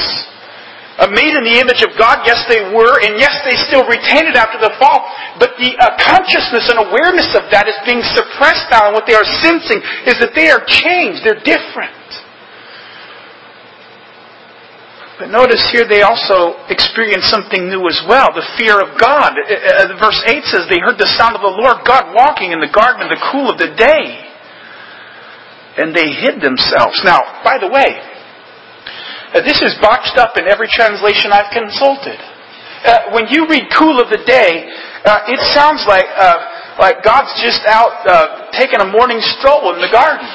[0.98, 4.34] Made in the image of God, yes, they were, and yes, they still retain it
[4.34, 5.06] after the fall.
[5.38, 9.14] But the uh, consciousness and awareness of that is being suppressed now, and what they
[9.14, 9.78] are sensing
[10.10, 11.94] is that they are changed, they're different.
[15.22, 19.38] But notice here they also experience something new as well the fear of God.
[19.38, 22.62] Uh, uh, verse 8 says they heard the sound of the Lord God walking in
[22.62, 24.26] the garden in the cool of the day.
[25.78, 27.02] And they hid themselves.
[27.06, 28.17] Now, by the way,
[29.34, 32.20] this is boxed up in every translation I've consulted.
[32.86, 34.70] Uh, when you read cool of the day,
[35.04, 39.82] uh, it sounds like, uh, like God's just out uh, taking a morning stroll in
[39.82, 40.28] the garden.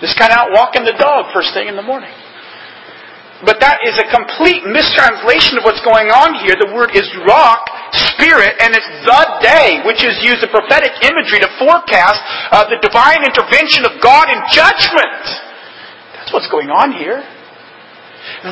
[0.00, 2.12] Just kind of out walking the dog first thing in the morning.
[3.44, 6.56] But that is a complete mistranslation of what's going on here.
[6.56, 7.60] The word is ruach,
[8.16, 12.16] spirit, and it's the day, which is used a prophetic imagery to forecast
[12.48, 15.20] uh, the divine intervention of God in judgment.
[16.16, 17.20] That's what's going on here.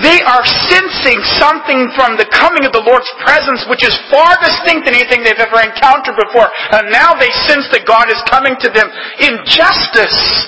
[0.05, 4.87] They are sensing something from the coming of the Lord's presence which is far distinct
[4.87, 6.47] than anything they've ever encountered before.
[6.71, 8.87] And now they sense that God is coming to them
[9.19, 10.47] in justice.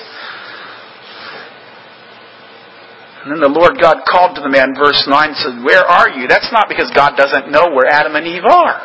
[3.27, 5.11] And then the Lord God called to the man, verse 9,
[5.43, 6.31] said, Where are you?
[6.31, 8.79] That's not because God doesn't know where Adam and Eve are,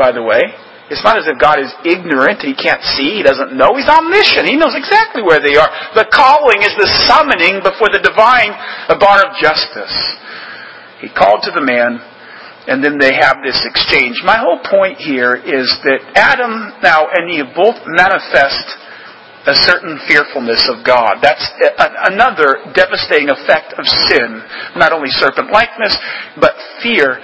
[0.00, 0.40] by the way.
[0.88, 3.76] It's not as if God is ignorant, He can't see, He doesn't know.
[3.76, 4.48] He's omniscient.
[4.48, 5.68] He knows exactly where they are.
[5.92, 8.56] The calling is the summoning before the divine
[8.96, 9.92] bar of justice.
[11.04, 12.00] He called to the man,
[12.72, 14.24] and then they have this exchange.
[14.24, 18.64] My whole point here is that Adam now and Eve both manifest
[19.46, 21.18] a certain fearfulness of God.
[21.18, 21.42] That's
[22.06, 24.42] another devastating effect of sin.
[24.78, 25.98] Not only serpent likeness,
[26.38, 27.18] but fear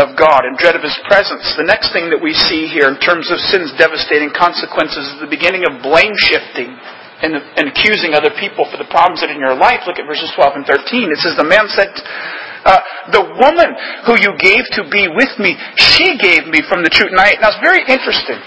[0.00, 1.44] of God and dread of His presence.
[1.58, 5.28] The next thing that we see here in terms of sin's devastating consequences is the
[5.28, 6.72] beginning of blame shifting
[7.20, 9.84] and, and accusing other people for the problems that are in your life.
[9.84, 11.10] Look at verses 12 and 13.
[11.10, 11.90] It says, The man said,
[12.62, 13.74] uh, The woman
[14.06, 17.10] who you gave to be with me, she gave me from the truth.
[17.12, 18.38] Now, now it's very interesting.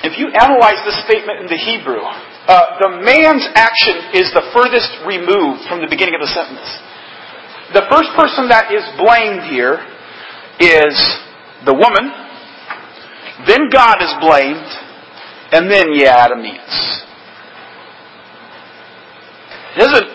[0.00, 2.00] If you analyze this statement in the Hebrew,
[2.48, 6.64] uh, the man's action is the furthest removed from the beginning of the sentence.
[7.74, 9.78] The first person that is blamed here
[10.58, 10.96] is
[11.64, 12.10] the woman,
[13.46, 14.66] then God is blamed,
[15.52, 16.76] and then, yeah, Adam eats.
[19.74, 20.10] He doesn't,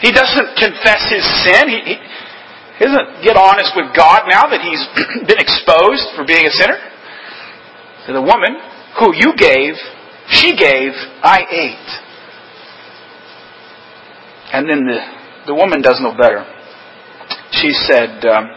[0.00, 1.68] he doesn't confess his sin.
[1.68, 1.96] He, he,
[2.78, 4.82] he doesn't get honest with God now that he's
[5.28, 6.78] been exposed for being a sinner.
[8.06, 8.58] To the woman,
[8.98, 9.78] who you gave,
[10.32, 10.92] she gave,
[11.22, 11.88] I ate.
[14.52, 14.98] And then the,
[15.46, 16.44] the woman does no better.
[17.52, 18.48] She said, um,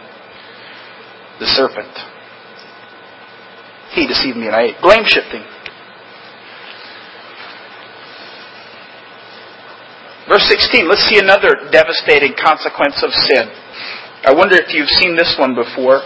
[1.38, 1.92] the serpent.
[3.92, 4.76] He deceived me and I ate.
[4.82, 5.44] Blame shifting.
[10.28, 13.46] Verse 16, let's see another devastating consequence of sin.
[14.26, 16.02] I wonder if you've seen this one before.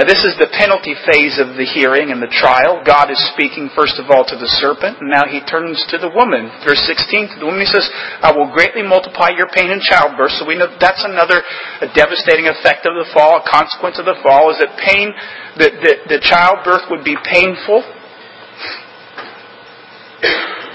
[0.00, 2.80] Now, this is the penalty phase of the hearing and the trial.
[2.80, 6.08] God is speaking first of all to the serpent, and now he turns to the
[6.08, 6.48] woman.
[6.64, 7.84] Verse 16, to the woman he says,
[8.24, 10.40] I will greatly multiply your pain in childbirth.
[10.40, 11.44] So we know that's another
[11.92, 15.12] devastating effect of the fall, a consequence of the fall, is that pain,
[15.60, 17.84] that, that childbirth would be painful.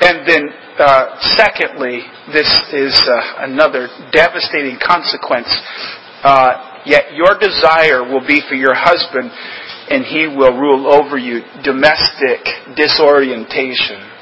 [0.06, 2.46] And then, uh, secondly, this
[2.78, 5.50] is uh, another devastating consequence.
[6.22, 9.32] Uh, Yet your desire will be for your husband,
[9.90, 11.42] and he will rule over you.
[11.64, 12.46] Domestic
[12.78, 14.16] disorientation.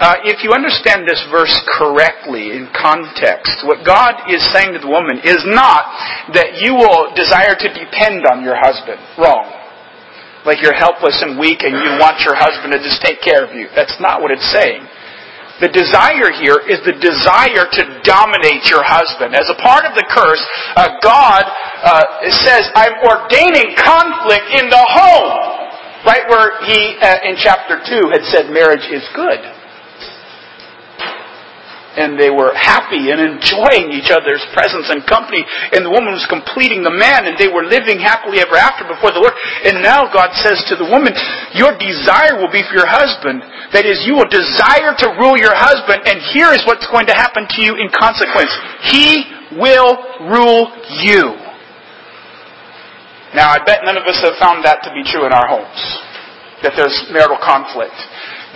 [0.00, 4.88] Uh, if you understand this verse correctly in context, what God is saying to the
[4.88, 5.84] woman is not
[6.32, 8.96] that you will desire to depend on your husband.
[9.20, 9.44] Wrong.
[10.48, 13.52] Like you're helpless and weak and you want your husband to just take care of
[13.52, 13.68] you.
[13.76, 14.88] That's not what it's saying.
[15.60, 19.36] The desire here is the desire to dominate your husband.
[19.36, 20.40] As a part of the curse,
[20.76, 25.60] uh, God uh, says, I'm ordaining conflict in the home.
[26.08, 29.59] Right where he, uh, in chapter 2, had said marriage is good
[32.00, 35.44] and they were happy and enjoying each other's presence and company.
[35.76, 39.12] And the woman was completing the man, and they were living happily ever after before
[39.12, 39.36] the Lord.
[39.68, 41.12] And now God says to the woman,
[41.52, 43.44] Your desire will be for your husband.
[43.76, 47.14] That is, you will desire to rule your husband, and here is what's going to
[47.14, 48.50] happen to you in consequence.
[48.88, 49.28] He
[49.60, 50.72] will rule
[51.04, 51.36] you.
[53.36, 55.78] Now, I bet none of us have found that to be true in our homes,
[56.66, 57.94] that there's marital conflict.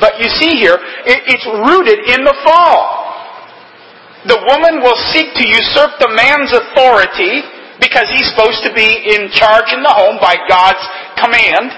[0.03, 0.75] But you see here,
[1.07, 3.04] it's rooted in the fall
[4.25, 7.45] the woman will seek to usurp the man's authority
[7.81, 10.81] because he's supposed to be in charge in the home by God's
[11.21, 11.69] command.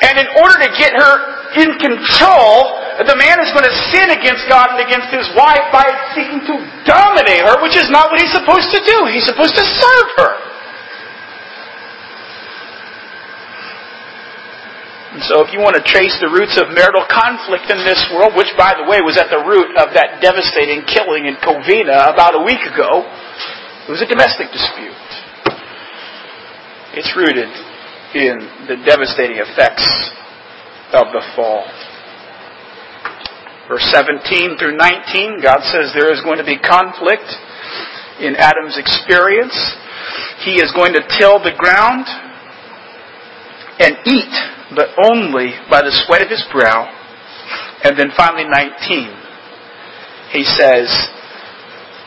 [0.00, 1.12] And in order to get her
[1.60, 5.84] in control, the man is going to sin against God and against his wife by
[6.16, 6.54] seeking to
[6.88, 8.96] dominate her, which is not what he's supposed to do.
[9.10, 10.32] He's supposed to serve her.
[15.14, 18.34] And so if you want to trace the roots of marital conflict in this world,
[18.34, 22.34] which by the way was at the root of that devastating killing in Covina about
[22.34, 23.06] a week ago,
[23.86, 25.06] it was a domestic dispute.
[26.98, 27.46] It's rooted
[28.18, 29.86] in the devastating effects
[30.90, 31.62] of the fall.
[33.70, 37.30] Verse 17 through 19, God says there is going to be conflict
[38.18, 39.54] in Adam's experience.
[40.42, 42.02] He is going to till the ground
[43.78, 44.34] and eat
[44.74, 46.90] but only by the sweat of his brow.
[47.84, 49.24] And then finally, 19,
[50.32, 50.88] he says,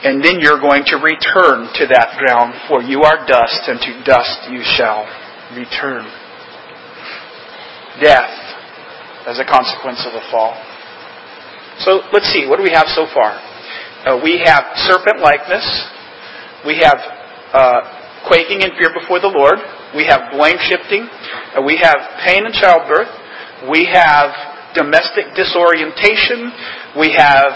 [0.04, 3.92] and then you're going to return to that ground, for you are dust, and to
[4.06, 5.06] dust you shall
[5.58, 6.06] return.
[8.02, 8.30] Death
[9.26, 10.54] as a consequence of the fall.
[11.82, 13.38] So let's see, what do we have so far?
[14.06, 15.66] Uh, we have serpent likeness,
[16.66, 16.98] we have
[17.54, 17.82] uh,
[18.28, 19.58] quaking in fear before the Lord.
[19.96, 21.08] We have blame shifting.
[21.56, 23.08] Uh, we have pain in childbirth.
[23.70, 24.32] We have
[24.76, 26.52] domestic disorientation.
[27.00, 27.52] We have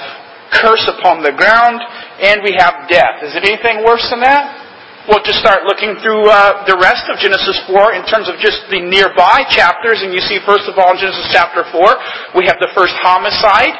[0.52, 1.82] curse upon the ground.
[2.22, 3.24] And we have death.
[3.24, 4.62] Is it anything worse than that?
[5.10, 8.70] We'll just start looking through uh, the rest of Genesis 4 in terms of just
[8.70, 10.06] the nearby chapters.
[10.06, 13.74] And you see, first of all, in Genesis chapter 4, we have the first homicide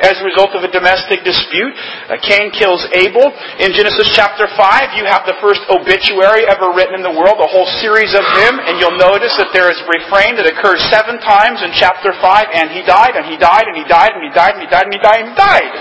[0.00, 1.76] as a result of a domestic dispute.
[2.08, 3.28] Uh, Cain kills Abel.
[3.60, 7.48] In Genesis chapter 5, you have the first obituary ever written in the world, a
[7.48, 11.20] whole series of him, and you'll notice that there is a refrain that occurs seven
[11.20, 12.24] times in chapter 5,
[12.56, 14.84] and he died, and he died, and he died, and he died, and he died,
[14.88, 15.74] and he died, and he died.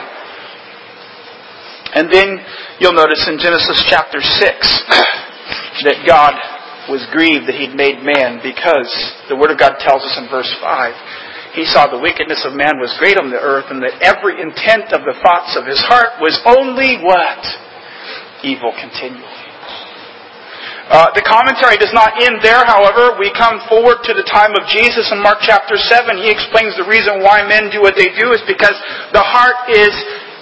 [1.89, 2.37] And then
[2.77, 4.45] you'll notice in Genesis chapter 6
[5.87, 6.35] that God
[6.91, 8.89] was grieved that he'd made man because
[9.29, 11.28] the Word of God tells us in verse 5
[11.59, 14.95] he saw the wickedness of man was great on the earth, and that every intent
[14.95, 17.43] of the thoughts of his heart was only what?
[18.47, 19.27] Evil continually.
[20.89, 23.13] Uh, the commentary does not end there, however.
[23.19, 26.17] We come forward to the time of Jesus in Mark chapter 7.
[26.17, 28.73] He explains the reason why men do what they do is because
[29.13, 29.93] the heart is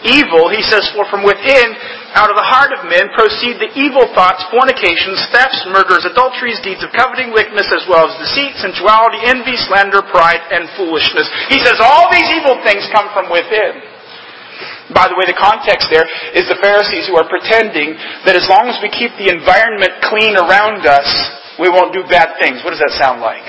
[0.07, 0.47] evil.
[0.47, 1.67] He says, For from within
[2.15, 6.79] out of the heart of men proceed the evil thoughts, fornications, thefts, murders, adulteries, deeds
[6.79, 11.27] of coveting, wickedness, as well as deceit, sensuality, envy, slander, pride, and foolishness.
[11.51, 13.83] He says all these evil things come from within.
[14.95, 18.71] By the way, the context there is the Pharisees who are pretending that as long
[18.71, 21.07] as we keep the environment clean around us,
[21.59, 22.63] we won't do bad things.
[22.63, 23.43] What does that sound like?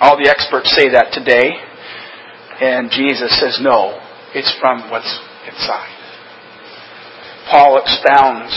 [0.00, 1.52] All the experts say that today,
[2.64, 4.00] and Jesus says no.
[4.34, 5.92] It's from what's inside.
[7.50, 8.52] Paul expounds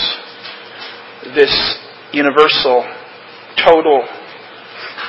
[1.36, 1.52] this
[2.14, 2.88] universal,
[3.64, 4.08] total,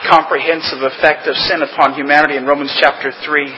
[0.08, 3.54] comprehensive effect of sin upon humanity in Romans chapter 3,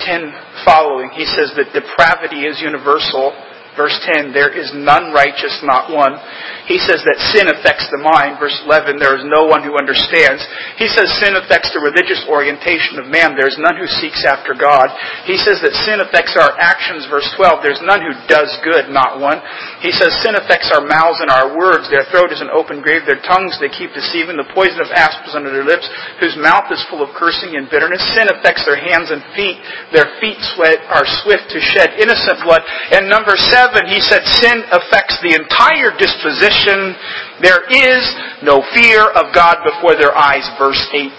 [0.00, 0.32] 10
[0.64, 1.10] following.
[1.10, 3.32] He says that depravity is universal
[3.78, 6.18] Verse 10, there is none righteous, not one.
[6.66, 8.38] He says that sin affects the mind.
[8.38, 10.42] Verse 11, there is no one who understands.
[10.78, 13.34] He says sin affects the religious orientation of man.
[13.34, 14.90] There is none who seeks after God.
[15.26, 17.10] He says that sin affects our actions.
[17.10, 19.42] Verse 12, there's none who does good, not one.
[19.82, 21.90] He says sin affects our mouths and our words.
[21.90, 23.02] Their throat is an open grave.
[23.06, 24.38] Their tongues they keep deceiving.
[24.38, 25.86] The poison of asps under their lips,
[26.22, 28.02] whose mouth is full of cursing and bitterness.
[28.14, 29.58] Sin affects their hands and feet.
[29.90, 32.62] Their feet sweat, are swift to shed innocent blood.
[32.94, 36.96] And number seven, 7, he said sin affects the entire disposition.
[37.44, 38.00] There is
[38.42, 41.12] no fear of God before their eyes, verse 18.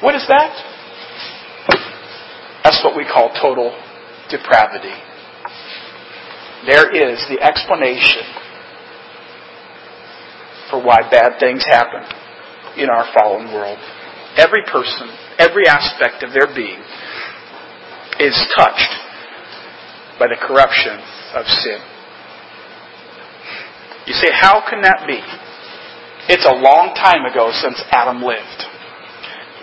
[0.00, 0.54] What is that?
[2.62, 3.74] That's what we call total
[4.30, 4.94] depravity.
[6.66, 8.22] There is the explanation
[10.70, 12.06] for why bad things happen
[12.76, 13.78] in our fallen world.
[14.36, 15.08] Every person,
[15.38, 16.78] every aspect of their being
[18.20, 18.97] is touched
[20.18, 20.98] by the corruption
[21.34, 21.80] of sin.
[24.06, 25.20] You say, how can that be?
[26.28, 28.64] It's a long time ago since Adam lived.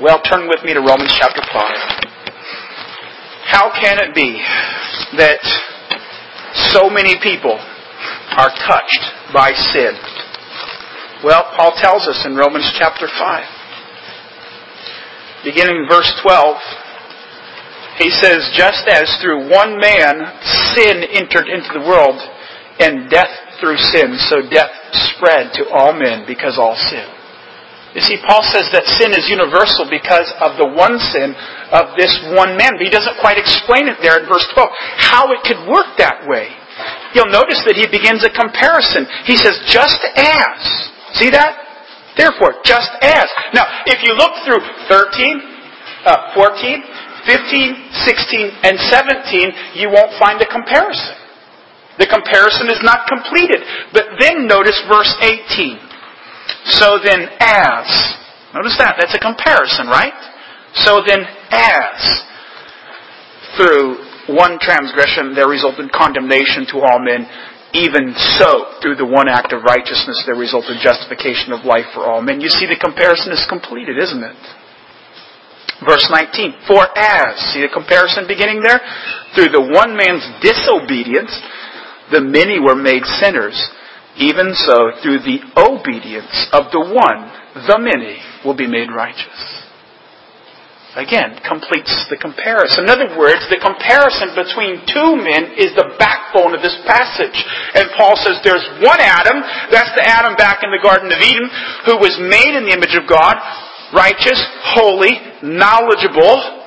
[0.01, 1.53] Well, turn with me to Romans chapter 5.
[3.45, 4.41] How can it be
[5.17, 5.41] that
[6.73, 7.59] so many people
[8.37, 9.03] are touched
[9.33, 9.97] by sin?
[11.23, 13.45] Well, Paul tells us in Romans chapter 5,
[15.43, 16.57] beginning in verse 12,
[17.97, 20.19] he says, just as through one man
[20.75, 22.19] sin entered into the world,
[22.79, 24.71] and death through sin, so death
[25.15, 27.07] spread to all men because all sin.
[27.95, 31.31] You see, Paul says that sin is universal because of the one sin
[31.71, 32.75] of this one man.
[32.75, 34.67] But he doesn't quite explain it there in verse 12,
[34.99, 36.51] how it could work that way.
[37.15, 39.07] You'll notice that he begins a comparison.
[39.23, 40.59] He says, just as.
[41.15, 41.55] See that?
[42.19, 43.31] Therefore, just as.
[43.55, 44.59] Now, if you look through
[44.91, 45.55] 13,
[46.03, 46.83] uh, 14,
[47.25, 51.17] 15, 16, and 17, you won't find a comparison.
[51.97, 53.63] The comparison is not completed.
[53.93, 55.79] But then notice verse 18.
[56.77, 57.87] So then as,
[58.53, 60.13] notice that, that's a comparison, right?
[60.85, 61.99] So then as,
[63.55, 67.25] through one transgression there resulted condemnation to all men,
[67.73, 72.21] even so, through the one act of righteousness there resulted justification of life for all
[72.21, 72.39] men.
[72.39, 74.39] You see, the comparison is completed, isn't it?
[75.83, 78.79] Verse 19, for as, see the comparison beginning there?
[79.35, 81.35] Through the one man's disobedience,
[82.11, 83.57] the many were made sinners.
[84.15, 87.27] Even so, through the obedience of the one,
[87.67, 89.65] the many will be made righteous.
[90.95, 92.87] Again, completes the comparison.
[92.87, 97.35] In other words, the comparison between two men is the backbone of this passage.
[97.75, 99.43] And Paul says there's one Adam,
[99.75, 101.51] that's the Adam back in the Garden of Eden,
[101.83, 103.35] who was made in the image of God,
[103.93, 105.11] righteous, holy,
[105.43, 106.61] knowledgeable.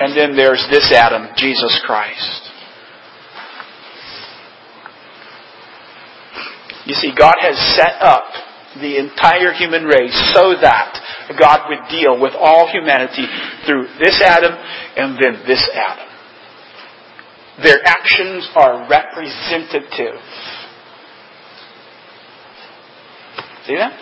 [0.00, 2.50] And then there's this Adam, Jesus Christ.
[6.86, 8.24] You see, God has set up
[8.80, 10.98] the entire human race so that
[11.38, 13.26] God would deal with all humanity
[13.66, 14.52] through this Adam
[14.96, 16.08] and then this Adam.
[17.62, 20.18] Their actions are representative.
[23.66, 23.92] See that?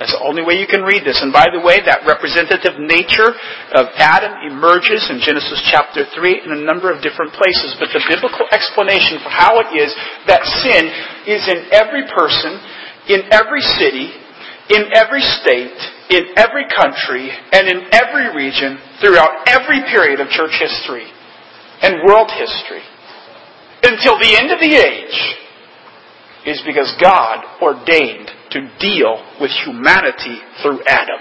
[0.00, 1.20] That's the only way you can read this.
[1.20, 3.36] And by the way, that representative nature
[3.76, 7.76] of Adam emerges in Genesis chapter 3 in a number of different places.
[7.76, 9.92] But the biblical explanation for how it is
[10.24, 10.88] that sin
[11.28, 12.56] is in every person,
[13.12, 14.08] in every city,
[14.72, 15.76] in every state,
[16.08, 21.12] in every country, and in every region throughout every period of church history
[21.84, 22.80] and world history
[23.84, 25.18] until the end of the age
[26.48, 31.20] is because God ordained to deal with humanity through Adam.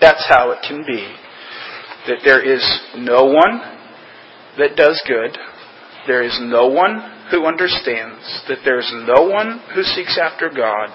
[0.00, 1.14] That's how it can be.
[2.06, 2.62] That there is
[2.96, 3.60] no one
[4.58, 5.36] that does good.
[6.06, 8.44] There is no one who understands.
[8.48, 10.88] That there is no one who seeks after God.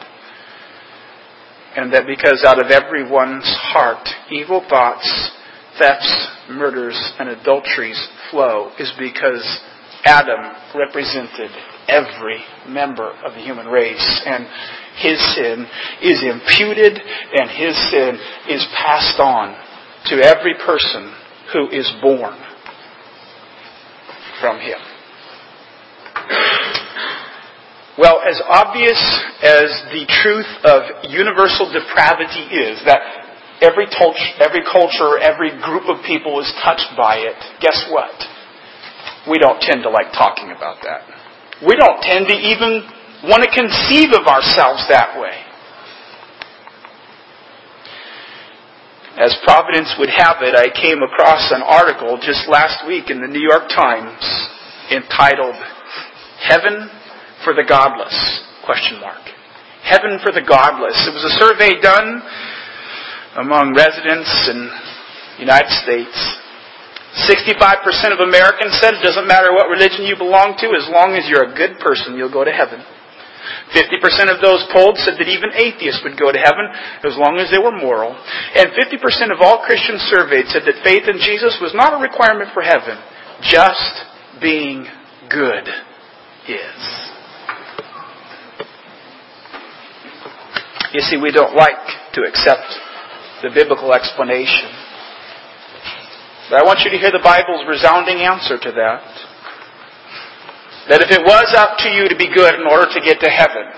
[1.76, 5.32] And that because out of everyone's heart evil thoughts,
[5.80, 9.62] thefts, murders, and adulteries flow is because
[10.06, 11.52] Adam represented
[11.92, 14.22] every member of the human race.
[14.26, 14.48] And
[14.98, 15.68] his sin
[16.02, 18.18] is imputed and his sin
[18.50, 19.56] is passed on
[20.06, 21.14] to every person
[21.54, 22.38] who is born
[24.40, 24.80] from him.
[27.98, 28.98] Well, as obvious
[29.44, 33.00] as the truth of universal depravity is, that
[33.62, 33.86] every,
[34.40, 38.12] every culture, every group of people is touched by it, guess what?
[39.30, 41.21] We don't tend to like talking about that.
[41.68, 42.82] We don't tend to even
[43.30, 45.38] want to conceive of ourselves that way.
[49.22, 53.28] As Providence would have it, I came across an article just last week in the
[53.28, 54.24] New York Times
[54.90, 55.54] entitled
[56.42, 56.90] Heaven
[57.44, 58.16] for the Godless?
[58.66, 59.22] Question mark.
[59.84, 60.98] Heaven for the Godless.
[61.06, 62.22] It was a survey done
[63.38, 64.66] among residents in
[65.38, 66.18] the United States
[67.12, 71.28] 65% of Americans said it doesn't matter what religion you belong to, as long as
[71.28, 72.80] you're a good person, you'll go to heaven.
[73.76, 76.72] 50% of those polled said that even atheists would go to heaven
[77.04, 78.16] as long as they were moral.
[78.56, 82.52] And 50% of all Christians surveyed said that faith in Jesus was not a requirement
[82.54, 82.96] for heaven.
[83.44, 84.08] Just
[84.40, 84.88] being
[85.28, 85.68] good
[86.48, 86.82] is.
[90.96, 91.80] You see, we don't like
[92.16, 92.68] to accept
[93.44, 94.91] the biblical explanation
[96.52, 99.00] but I want you to hear the Bible's resounding answer to that.
[100.92, 103.32] That if it was up to you to be good in order to get to
[103.32, 103.72] heaven,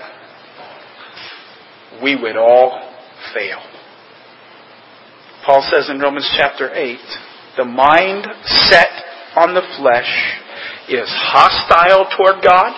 [2.02, 2.82] we would all
[3.30, 3.62] fail.
[5.46, 6.98] Paul says in Romans chapter 8,
[7.58, 8.90] the mind set
[9.36, 10.10] on the flesh
[10.90, 12.74] is hostile toward God.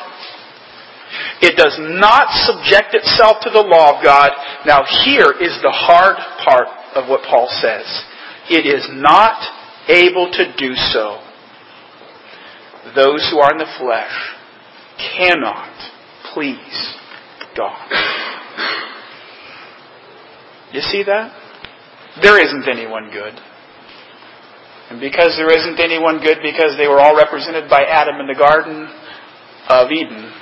[1.40, 4.28] It does not subject itself to the law of God.
[4.66, 7.88] Now here is the hard part of what Paul says.
[8.50, 9.55] It is not
[9.88, 11.20] able to do so.
[12.94, 14.14] Those who are in the flesh
[15.16, 15.72] cannot
[16.32, 16.94] please
[17.56, 17.90] God.
[20.72, 21.32] You see that?
[22.22, 23.34] There isn't anyone good.
[24.90, 28.38] And because there isn't anyone good, because they were all represented by Adam in the
[28.38, 28.88] Garden
[29.68, 30.32] of Eden,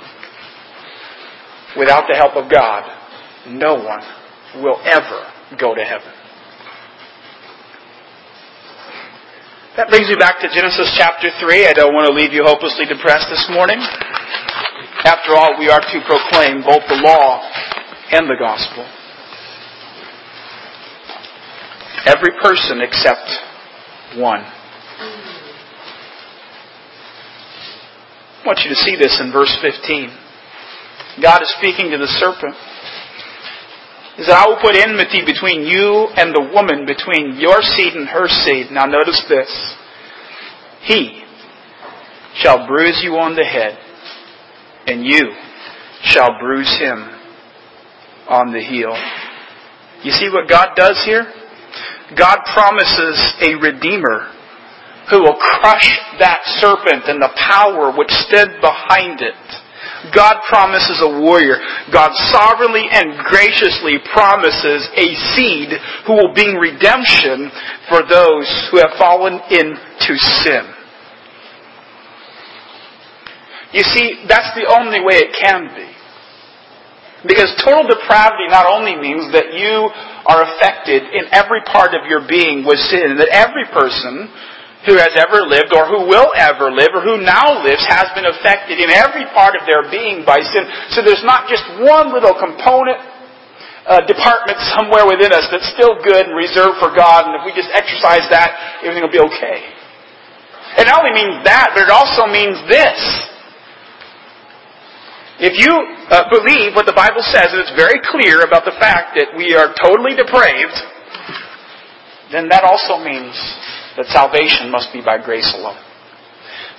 [1.77, 2.83] without the help of God,
[3.47, 4.03] no one
[4.63, 6.13] will ever go to heaven.
[9.75, 11.67] That brings me back to Genesis chapter 3.
[11.67, 13.75] I don't want to leave you hopelessly depressed this morning.
[15.03, 17.43] After all, we are to proclaim both the law
[18.15, 18.87] and the gospel.
[22.07, 23.27] Every person except
[24.15, 24.47] one.
[28.39, 31.19] I want you to see this in verse 15.
[31.19, 32.55] God is speaking to the serpent.
[34.17, 38.07] He said, I will put enmity between you and the woman, between your seed and
[38.07, 38.71] her seed.
[38.71, 39.75] Now notice this.
[40.83, 41.23] He
[42.35, 43.77] shall bruise you on the head,
[44.87, 45.31] and you
[46.03, 47.11] shall bruise him
[48.29, 48.95] on the heel.
[50.03, 51.25] You see what God does here?
[52.17, 54.31] God promises a redeemer
[55.09, 55.89] who will crush
[56.19, 59.35] that serpent and the power which stood behind it.
[60.13, 61.57] God promises a warrior.
[61.91, 65.69] God sovereignly and graciously promises a seed
[66.05, 67.49] who will bring redemption
[67.89, 70.75] for those who have fallen into sin.
[73.73, 75.89] You see, that's the only way it can be.
[77.27, 79.89] Because total depravity not only means that you
[80.29, 84.29] are affected in every part of your being with sin, that every person
[84.85, 88.29] who has ever lived or who will ever live or who now lives has been
[88.29, 90.63] affected in every part of their being by sin.
[90.93, 93.01] So there's not just one little component,
[93.85, 97.53] uh, department somewhere within us that's still good and reserved for God, and if we
[97.53, 99.61] just exercise that, everything will be okay.
[100.81, 102.97] It not only means that, but it also means this.
[105.37, 105.69] If you
[106.09, 109.53] uh, believe what the Bible says, and it's very clear about the fact that we
[109.53, 110.77] are totally depraved,
[112.31, 113.35] then that also means
[113.97, 115.79] that salvation must be by grace alone.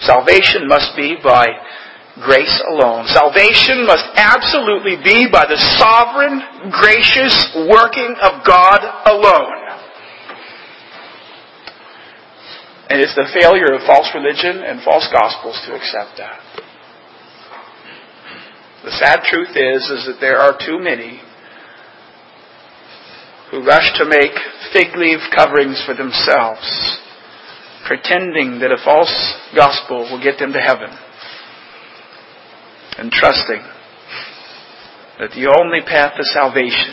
[0.00, 1.46] Salvation must be by
[2.20, 3.06] grace alone.
[3.08, 7.34] Salvation must absolutely be by the sovereign, gracious
[7.68, 9.66] working of God alone.
[12.88, 16.40] And it's the failure of false religion and false gospels to accept that.
[18.84, 21.20] The sad truth is, is that there are too many
[23.50, 24.30] who rush to make
[24.72, 27.00] fig leaf coverings for themselves
[27.86, 29.14] pretending that a false
[29.54, 30.90] gospel will get them to heaven,
[32.98, 33.62] and trusting
[35.18, 36.92] that the only path to salvation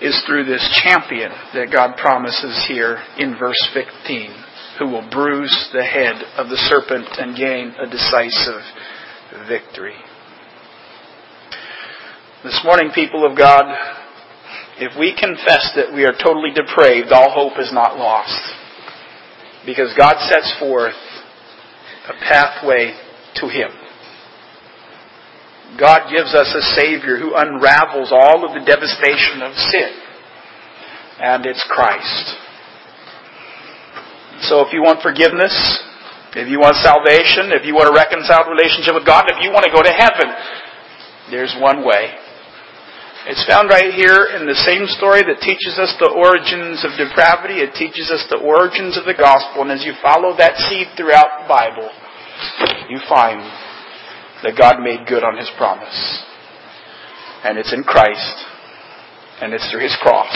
[0.00, 4.30] is through this champion that God promises here in verse 15,
[4.78, 8.62] who will bruise the head of the serpent and gain a decisive
[9.48, 9.96] victory.
[12.44, 13.64] This morning, people of God,
[14.78, 18.59] if we confess that we are totally depraved, all hope is not lost.
[19.66, 20.96] Because God sets forth
[22.08, 22.96] a pathway
[23.36, 23.70] to Him.
[25.78, 29.90] God gives us a Savior who unravels all of the devastation of sin.
[31.20, 32.36] And it's Christ.
[34.48, 35.52] So if you want forgiveness,
[36.34, 39.68] if you want salvation, if you want a reconciled relationship with God, if you want
[39.68, 40.32] to go to heaven,
[41.30, 42.16] there's one way.
[43.28, 47.60] It's found right here in the same story that teaches us the origins of depravity.
[47.60, 49.60] It teaches us the origins of the gospel.
[49.60, 51.84] And as you follow that seed throughout the Bible,
[52.88, 53.44] you find
[54.40, 55.92] that God made good on His promise.
[57.44, 58.36] And it's in Christ.
[59.44, 60.32] And it's through His cross.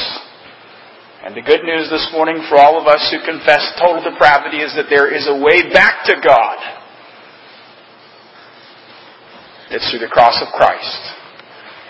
[1.25, 4.77] And the good news this morning for all of us who confess total depravity is
[4.77, 6.61] that there is a way back to God.
[9.73, 11.24] It's through the cross of Christ.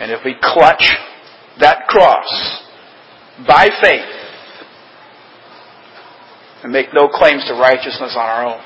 [0.01, 0.85] And if we clutch
[1.61, 2.63] that cross
[3.47, 4.11] by faith
[6.63, 8.61] and make no claims to righteousness on our own,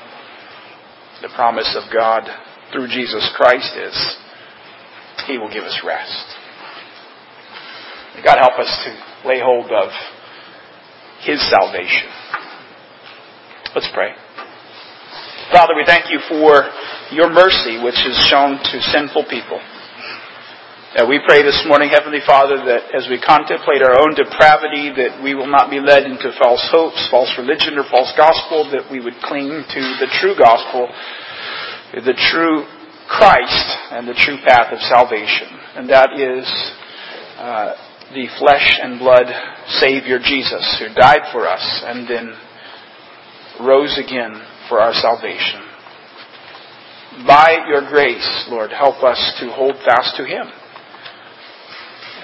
[1.21, 2.23] the promise of God
[2.71, 4.17] through Jesus Christ is
[5.27, 6.25] He will give us rest.
[8.23, 9.89] God help us to lay hold of
[11.21, 12.09] His salvation.
[13.75, 14.11] Let's pray.
[15.51, 16.69] Father, we thank you for
[17.11, 19.59] your mercy which is shown to sinful people.
[20.89, 25.21] Uh, we pray this morning, Heavenly Father, that as we contemplate our own depravity, that
[25.21, 28.97] we will not be led into false hopes, false religion, or false gospel, that we
[28.97, 30.89] would cling to the true gospel,
[31.93, 32.65] the true
[33.05, 35.53] Christ, and the true path of salvation.
[35.77, 36.49] And that is
[37.37, 37.77] uh,
[38.09, 39.29] the flesh and blood
[39.77, 42.33] Savior Jesus, who died for us and then
[43.61, 45.61] rose again for our salvation.
[47.29, 50.49] By your grace, Lord, help us to hold fast to Him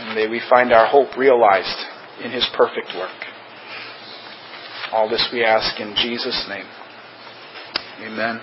[0.05, 1.77] and may we find our hope realized
[2.23, 3.09] in His perfect work.
[4.91, 6.67] All this we ask in Jesus' name.
[8.01, 8.39] Amen.